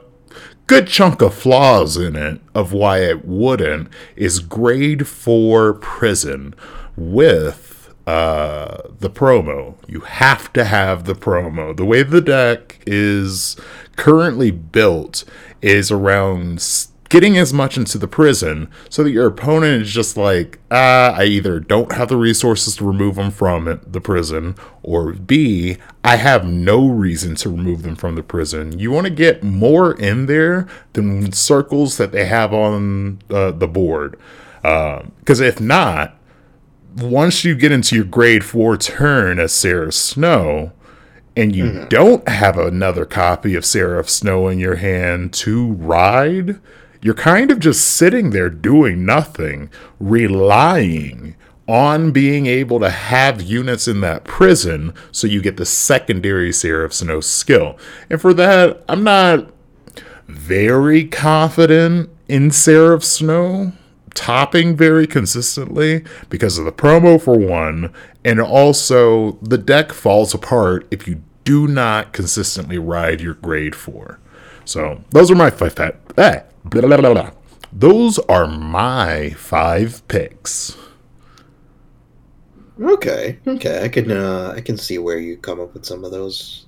[0.66, 6.54] good chunk of flaws in it of why it wouldn't is grade 4 prison
[6.96, 9.74] with uh, the promo.
[9.86, 11.76] You have to have the promo.
[11.76, 13.56] The way the deck is
[13.96, 15.24] currently built
[15.62, 20.58] is around getting as much into the prison so that your opponent is just like,
[20.70, 25.14] ah, I either don't have the resources to remove them from it, the prison, or
[25.14, 28.78] B, I have no reason to remove them from the prison.
[28.78, 33.66] You want to get more in there than circles that they have on uh, the
[33.66, 34.18] board.
[34.60, 36.18] Because uh, if not,
[36.98, 40.72] once you get into your grade four turn as Seraph Snow,
[41.34, 41.88] and you mm-hmm.
[41.88, 46.60] don't have another copy of Seraph Snow in your hand to ride,
[47.02, 51.36] you're kind of just sitting there doing nothing, relying
[51.68, 56.92] on being able to have units in that prison so you get the secondary Seraph
[56.92, 57.76] Snow skill.
[58.08, 59.50] And for that, I'm not
[60.28, 63.72] very confident in Seraph Snow
[64.14, 67.92] topping very consistently because of the promo for one,
[68.24, 74.18] and also the deck falls apart if you do not consistently ride your grade four.
[74.64, 75.78] So those are my five.
[76.16, 76.40] Eh,
[76.70, 77.30] blah, blah, blah,
[77.72, 80.76] those are my five picks.
[82.80, 86.10] Okay, okay, I can uh, I can see where you come up with some of
[86.10, 86.66] those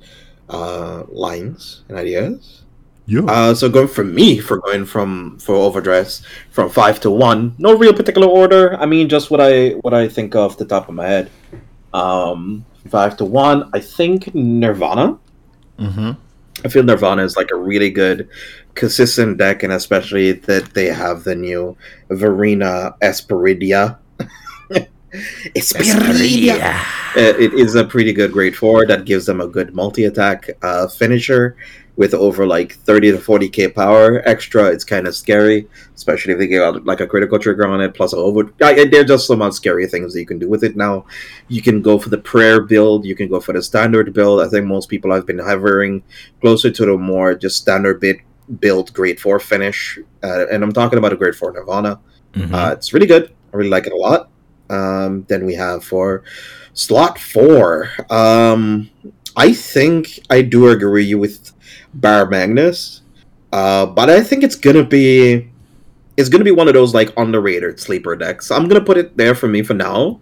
[0.49, 2.63] uh, lines and ideas.
[3.07, 3.25] Yeah.
[3.25, 7.77] Uh, so going for me for going from for overdress from five to one, no
[7.77, 8.77] real particular order.
[8.81, 11.31] I mean, just what I what I think off the top of my head.
[11.93, 15.19] Um, five to one, I think Nirvana.
[15.79, 16.11] Mm-hmm.
[16.65, 18.29] I feel Nirvana is like a really good,
[18.79, 21.77] consistent deck, and especially that they have the new
[22.09, 23.99] Verena Esperidia.
[25.57, 26.81] Esperidia.
[27.17, 30.49] Uh, it is a pretty good grade four that gives them a good multi attack
[30.63, 31.57] uh, finisher
[31.97, 34.67] with over like 30 to 40k power extra.
[34.67, 35.67] It's kind of scary,
[35.97, 38.53] especially if they get out like a critical trigger on it, plus a over.
[38.63, 41.07] I, there are just some of scary things that you can do with it now.
[41.49, 44.41] You can go for the prayer build, you can go for the standard build.
[44.41, 46.05] I think most people have been hovering
[46.41, 48.19] closer to the more just standard bit
[48.61, 49.99] build grade 4 finish.
[50.23, 52.01] Uh, and I'm talking about a grade 4 Nirvana.
[52.35, 52.55] Mm-hmm.
[52.55, 53.35] Uh, it's really good.
[53.53, 54.31] I really like it a lot.
[54.71, 56.25] Um, then we have for
[56.75, 57.91] slot four.
[58.11, 58.91] Um,
[59.37, 61.53] I think I do agree with
[61.95, 63.03] Bar Magnus,
[63.53, 65.51] uh, but I think it's gonna be
[66.17, 68.51] it's gonna be one of those like underrated sleeper decks.
[68.51, 70.21] I'm gonna put it there for me for now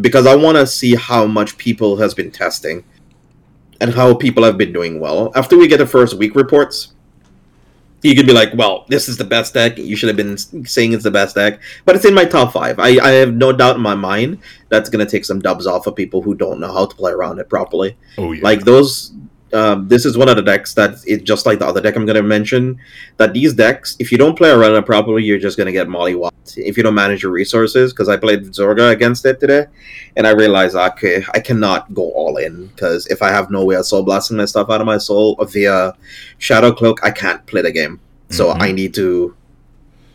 [0.00, 2.84] because I want to see how much people has been testing
[3.80, 5.32] and how people have been doing well.
[5.34, 6.94] After we get the first week reports,
[8.02, 9.76] you could be like, well, this is the best deck.
[9.78, 12.78] You should have been saying it's the best deck, but it's in my top five.
[12.78, 14.38] I, I have no doubt in my mind
[14.68, 17.12] that's going to take some dubs off of people who don't know how to play
[17.12, 17.96] around it properly.
[18.16, 19.12] Oh yeah, like those
[19.52, 22.06] um, this is one of the decks that it's just like the other deck I'm
[22.06, 22.78] going to mention.
[23.16, 25.88] That these decks, if you don't play around it properly, you're just going to get
[25.88, 27.92] mollywopped if you don't manage your resources.
[27.92, 29.66] Because I played Zorga against it today,
[30.16, 33.76] and I realized okay, I cannot go all in because if I have no way
[33.76, 35.94] of soul blasting my stuff out of my soul via
[36.38, 38.00] Shadow Cloak, I can't play the game.
[38.30, 38.62] So mm-hmm.
[38.62, 39.34] I need to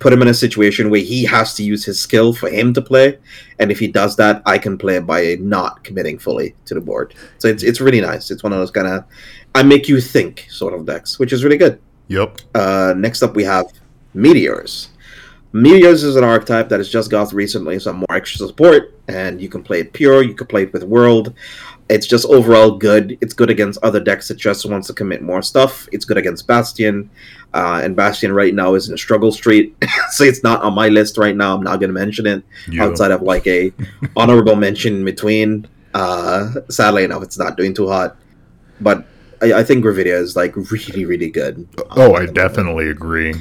[0.04, 2.82] put him in a situation where he has to use his skill for him to
[2.82, 3.18] play,
[3.60, 7.16] and if he does that, I can play by not committing fully to the board.
[7.40, 8.30] So it's it's really nice.
[8.30, 9.06] It's one of those kind of
[9.56, 11.80] I make you think sort of decks, which is really good.
[12.10, 12.42] Yep.
[12.54, 13.66] Uh, next up, we have
[14.14, 14.90] meteors.
[15.54, 19.48] Meteors is an archetype that has just got recently some more extra support, and you
[19.48, 21.34] can play it pure, you can play it with World.
[21.90, 23.18] It's just overall good.
[23.22, 25.88] It's good against other decks that just wants to commit more stuff.
[25.92, 27.10] It's good against Bastion,
[27.54, 29.76] uh, and Bastion right now is in a struggle street,
[30.12, 31.56] so it's not on my list right now.
[31.56, 32.86] I'm not going to mention it Yeah.
[32.86, 33.72] outside of like a
[34.16, 35.68] honorable mention in between.
[35.94, 38.16] Uh, sadly enough, it's not doing too hot,
[38.82, 39.06] but
[39.42, 41.68] I, I think Gravidia is like really, really good.
[41.92, 43.36] Oh, I definitely agree.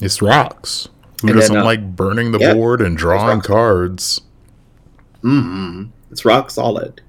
[0.00, 0.88] It's rocks.
[1.22, 4.22] Who And doesn't uh, like burning the yeah, board and drawing cards?
[5.22, 7.02] hmm It's rock solid.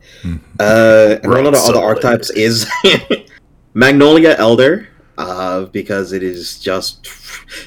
[0.60, 2.70] Uh, and one of the Rock other archetypes is
[3.74, 4.88] Magnolia Elder,
[5.18, 7.04] uh, because it is just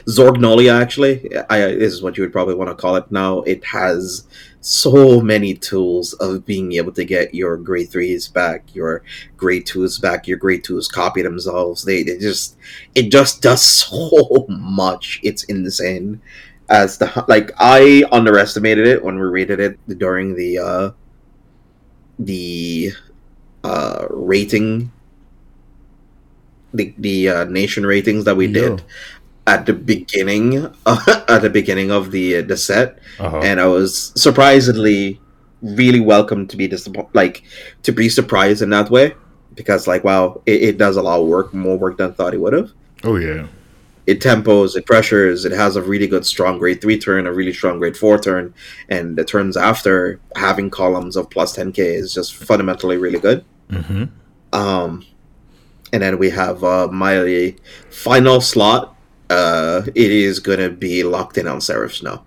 [0.06, 0.80] Zorgnolia.
[0.80, 3.40] Actually, I, this is what you would probably want to call it now.
[3.40, 4.26] It has
[4.60, 9.02] so many tools of being able to get your grade threes back, your
[9.36, 11.84] grade twos back, your grade twos copy themselves.
[11.84, 12.56] They, they just
[12.94, 15.20] it just does so much.
[15.22, 16.20] It's insane.
[16.68, 20.90] As the like, I underestimated it when we rated it during the uh
[22.20, 22.92] the
[23.64, 24.90] uh rating
[26.72, 28.52] the the uh, nation ratings that we Yeah.
[28.60, 28.82] did
[29.46, 30.56] at the beginning
[30.86, 33.40] at the beginning of the the set Uh-huh.
[33.42, 35.20] and I was surprisingly
[35.62, 37.42] really welcome to be disappointed, like
[37.82, 39.12] to be surprised in that way,
[39.54, 42.32] because like wow, it, it does a lot of work, more work than I thought
[42.34, 42.70] it would have.
[43.04, 43.46] oh yeah.
[44.06, 47.52] It tempos, it pressures, it has a really good strong grade three turn, a really
[47.52, 48.54] strong grade four turn,
[48.88, 53.44] and the turns after having columns of plus ten k is just fundamentally really good.
[53.70, 54.04] hmm
[54.52, 55.04] Um,
[55.92, 57.54] and then we have uh, my
[57.90, 58.96] final slot.
[59.28, 62.24] Uh, it is gonna be locked in on Seraph Snow.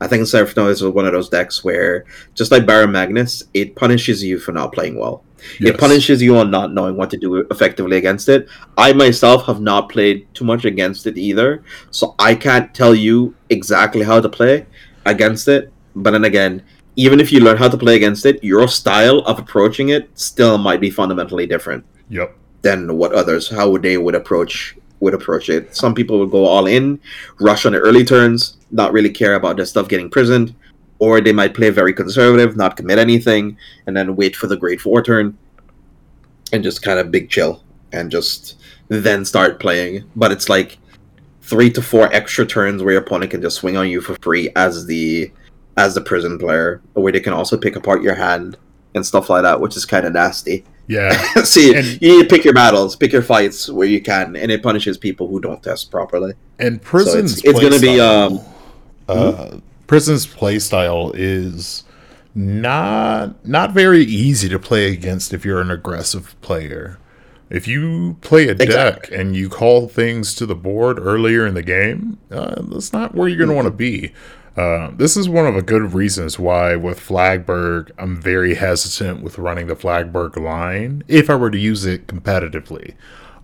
[0.00, 3.76] I think Seraph Snow is one of those decks where, just like Baron Magnus, it
[3.76, 5.24] punishes you for not playing well.
[5.60, 5.70] Yes.
[5.74, 8.48] It punishes you on not knowing what to do effectively against it.
[8.76, 13.34] I myself have not played too much against it either, so I can't tell you
[13.50, 14.66] exactly how to play
[15.04, 15.72] against it.
[15.94, 16.62] But then again,
[16.96, 20.58] even if you learn how to play against it, your style of approaching it still
[20.58, 22.36] might be fundamentally different Yep.
[22.62, 25.74] than what others how would they would approach would approach it.
[25.74, 27.00] Some people would go all in,
[27.40, 30.54] rush on the early turns, not really care about their stuff getting prisoned,
[31.02, 33.56] or they might play very conservative, not commit anything,
[33.88, 35.36] and then wait for the grade four turn
[36.52, 37.60] and just kind of big chill
[37.92, 40.04] and just then start playing.
[40.14, 40.78] But it's like
[41.40, 44.50] three to four extra turns where your opponent can just swing on you for free
[44.54, 45.32] as the
[45.76, 48.56] as the prison player, where they can also pick apart your hand
[48.94, 50.64] and stuff like that, which is kind of nasty.
[50.86, 51.10] Yeah.
[51.42, 54.52] See, And- you need to pick your battles, pick your fights where you can, and
[54.52, 56.34] it punishes people who don't test properly.
[56.60, 58.38] And prison's it's gonna be, um,
[59.08, 59.56] uh,
[59.86, 61.84] prison's playstyle is
[62.34, 66.98] not not very easy to play against if you're an aggressive player.
[67.50, 69.16] If you play a deck Exactly.
[69.18, 73.28] and you call things to the board earlier in the game, uh, that's not where
[73.28, 74.14] you're going to want to be.
[74.56, 79.36] Uh, this is one of the good reasons why with Flagberg, I'm very hesitant with
[79.38, 82.94] running the Flagberg line if I were to use it competitively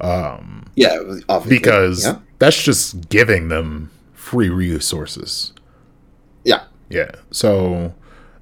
[0.01, 0.97] Yeah,
[1.29, 1.59] obviously.
[1.59, 5.53] because yeah, that's just giving them free resources.
[6.89, 7.11] Yeah.
[7.31, 7.95] So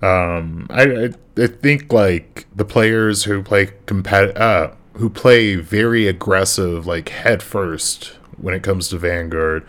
[0.02, 6.86] um I, I think like the players who play compet uh who play very aggressive
[6.86, 9.66] like head first when it comes to Vanguard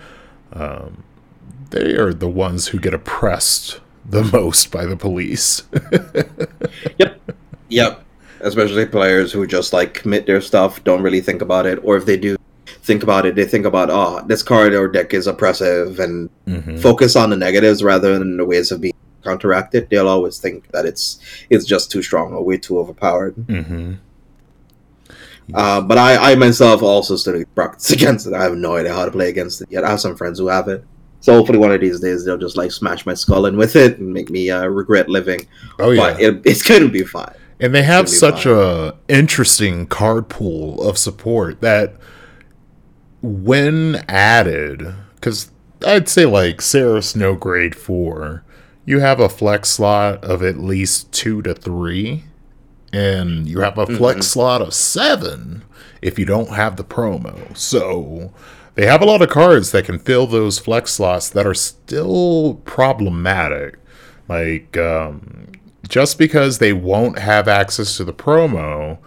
[0.53, 1.03] um
[1.69, 5.63] they are the ones who get oppressed the most by the police.
[6.99, 7.21] Yep.
[7.69, 8.03] Yep.
[8.39, 12.05] Especially players who just like commit their stuff, don't really think about it, or if
[12.05, 12.37] they do
[12.87, 16.79] think about it, they think about, oh, this card or deck is oppressive and Mhm.
[16.79, 19.87] focus on the negatives rather than the ways of being counteracted.
[19.89, 21.19] They'll always think that it's
[21.49, 23.35] it's just too strong or way too overpowered.
[23.35, 23.97] Mhm.
[25.53, 28.33] Uh, but I, I myself also study practice against it.
[28.33, 29.83] I have no idea how to play against it yet.
[29.83, 30.83] I have some friends who have it.
[31.19, 33.97] So hopefully one of these days they'll just like smash my skull in with it
[33.99, 35.41] and make me uh, regret living.
[35.79, 36.01] Oh yeah.
[36.13, 37.33] But it, it's gonna be fine.
[37.59, 41.95] And they have such a interesting card pool of support that
[43.21, 45.51] when added, because
[45.85, 48.43] I'd say like Seraph Snow Grade 4,
[48.85, 52.23] you have a flex slot of at least two to three,
[52.93, 55.63] and you have a flex slot of seven
[56.01, 57.55] if you don't have the promo.
[57.57, 58.33] So
[58.75, 62.61] they have a lot of cards that can fill those flex slots that are still
[62.63, 63.77] problematic.
[64.29, 65.51] Like, um,
[65.87, 68.99] just because they won't have access to the promo,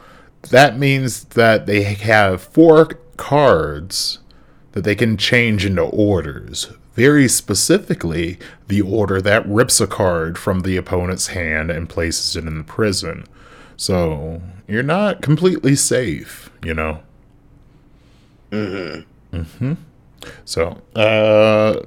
[0.50, 2.86] that means that they have four
[3.20, 4.18] cards
[4.72, 6.72] that they can change into orders.
[6.94, 12.46] Very specifically, the order that rips a card from the opponent's hand and places it
[12.46, 13.26] in the prison.
[13.76, 17.02] So you're not completely safe, you know.
[18.50, 19.74] Mm-hmm.
[20.44, 21.80] So, uh,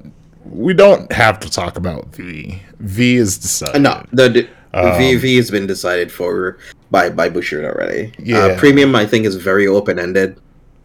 [0.46, 2.62] we don't have to talk about V.
[2.80, 3.82] V is decided.
[3.82, 6.58] No, the, the Um, VV has been decided for
[6.90, 8.12] by by Bushiroad already.
[8.18, 8.38] Yeah.
[8.38, 10.40] Uh, premium, I think, is very open ended.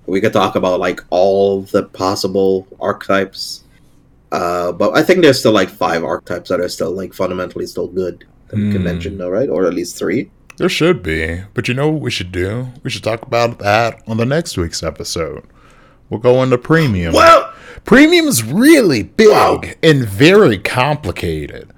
[0.09, 3.65] We could talk about like all the possible archetypes,
[4.33, 7.87] uh, but I think there's still like five archetypes that are still like fundamentally still
[7.89, 8.85] good that we can Hmm.
[8.85, 9.49] mention, though, right?
[9.49, 10.31] Or at least three.
[10.57, 11.43] There should be.
[11.55, 12.69] But you know what we should do?
[12.83, 15.45] We should talk about that on the next week's episode.
[16.11, 17.13] We'll go into premium.
[17.15, 17.53] Well,
[17.85, 19.63] Premium's really big Wow.
[19.83, 21.71] and very complicated.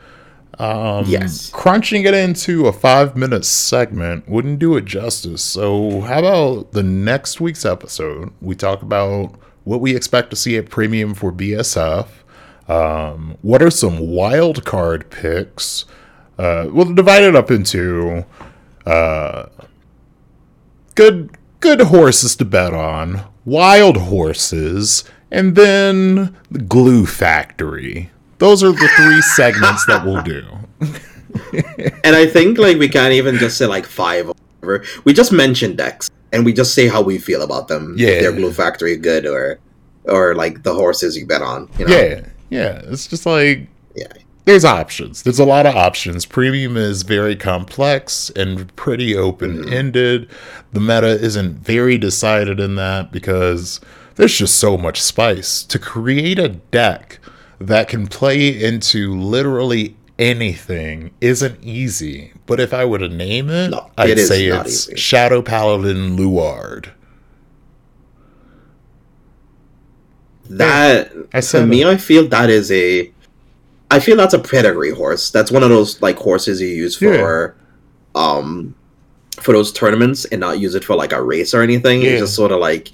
[0.60, 1.50] Um, Yes.
[1.50, 5.42] Crunching it into a five minute segment wouldn't do it justice.
[5.42, 8.32] So, how about the next week's episode?
[8.42, 9.34] We talk about
[9.64, 12.08] what we expect to see at premium for BSF.
[12.68, 15.86] Um, what are some wild card picks?
[16.38, 18.24] Uh, we'll divide it up into
[18.86, 19.46] uh,
[20.94, 21.30] good
[21.60, 28.10] good horses to bet on, wild horses, and then the glue factory.
[28.40, 30.42] Those are the three segments that we'll do.
[32.04, 34.84] and I think like we can't even just say like five or whatever.
[35.04, 37.94] We just mention decks and we just say how we feel about them.
[37.98, 38.08] Yeah.
[38.08, 39.58] if their Glue Factory good or
[40.04, 41.68] or like the horses you bet on.
[41.78, 41.96] You know?
[41.96, 42.80] Yeah, yeah.
[42.84, 44.12] It's just like yeah.
[44.46, 45.22] there's options.
[45.22, 46.24] There's a lot of options.
[46.24, 50.28] Premium is very complex and pretty open ended.
[50.30, 50.68] Mm-hmm.
[50.72, 53.82] The meta isn't very decided in that because
[54.14, 55.62] there's just so much spice.
[55.64, 57.20] To create a deck
[57.60, 62.32] that can play into literally anything isn't easy.
[62.46, 64.96] But if I were to name it, No, I'd it say it's easy.
[64.96, 66.90] Shadow Paladin Luard.
[70.48, 73.10] That I to me, I feel that is a.
[73.92, 75.30] I feel that's a pedigree horse.
[75.30, 77.56] That's one of those like horses you use for,
[78.14, 78.74] um,
[79.40, 82.02] for those tournaments and not use it for like a race or anything.
[82.02, 82.10] Yeah.
[82.10, 82.90] It's just sort of like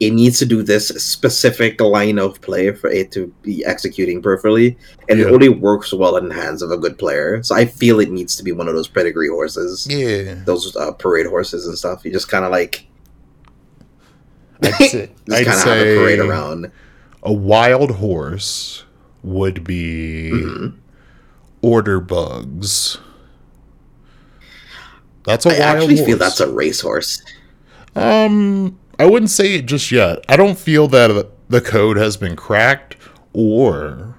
[0.00, 4.76] it needs to do this specific line of play for it to be executing perfectly,
[5.08, 7.42] and it only works well in the hands of a good player.
[7.42, 10.34] So I feel it needs to be one of those pedigree horses, Yeah.
[10.44, 12.04] those uh, parade horses and stuff.
[12.04, 12.86] You just kind of like
[14.62, 16.70] I'd say, just I'd kind of have a say parade around.
[17.22, 18.84] a wild horse
[19.22, 20.74] would be Mhm.
[21.60, 22.98] order bugs.
[25.24, 26.06] That's a I wild actually horse.
[26.06, 27.22] feel that's a racehorse.
[27.96, 30.24] um, I wouldn't say it just yet.
[30.28, 32.96] I don't feel that the code has been cracked
[33.32, 34.18] or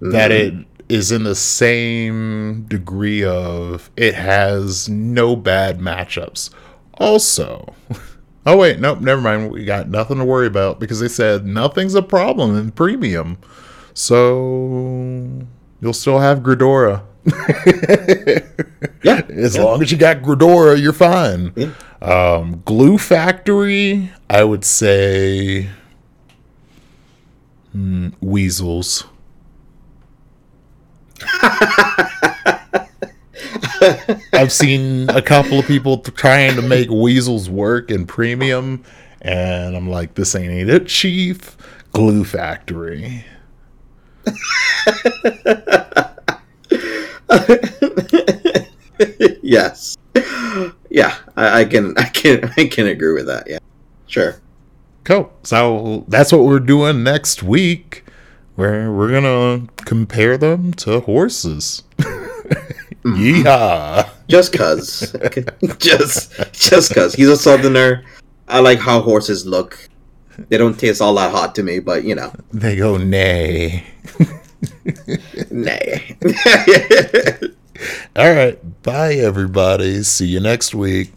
[0.00, 0.64] that it mm.
[0.88, 6.50] is in the same degree of it has no bad matchups.
[6.94, 7.74] Also,
[8.46, 9.50] oh wait, nope, never mind.
[9.50, 13.38] We got nothing to worry about because they said nothing's a problem in premium.
[13.94, 15.46] So
[15.80, 17.02] you'll still have Gridora.
[19.02, 19.62] Yeah, As yeah.
[19.62, 21.52] long as you got Gridora, you're fine.
[21.56, 21.72] Yeah.
[22.02, 25.70] Um, Glue Factory, I would say
[27.72, 29.04] hmm, weasels.
[34.32, 38.84] I've seen a couple of people trying to make weasels work in premium,
[39.22, 41.56] and I'm like, this ain't it, Chief.
[41.92, 43.24] Glue Factory.
[49.42, 49.96] yes.
[50.90, 53.48] Yeah, I, I can, I can, I can agree with that.
[53.48, 53.58] Yeah,
[54.06, 54.40] sure.
[55.04, 55.32] Cool.
[55.42, 58.04] So that's what we're doing next week,
[58.56, 61.82] where we're gonna compare them to horses.
[63.04, 63.46] Mm-hmm.
[63.46, 64.10] Yeehaw!
[64.28, 65.16] Just cause,
[65.78, 68.04] just, just cause he's a southerner.
[68.46, 69.88] I like how horses look.
[70.50, 73.86] They don't taste all that hot to me, but you know, They go nay.
[75.50, 76.16] nay.
[78.16, 78.82] All right.
[78.82, 80.02] Bye, everybody.
[80.02, 81.12] See you next week.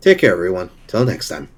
[0.00, 0.70] Take care, everyone.
[0.86, 1.48] Till next time.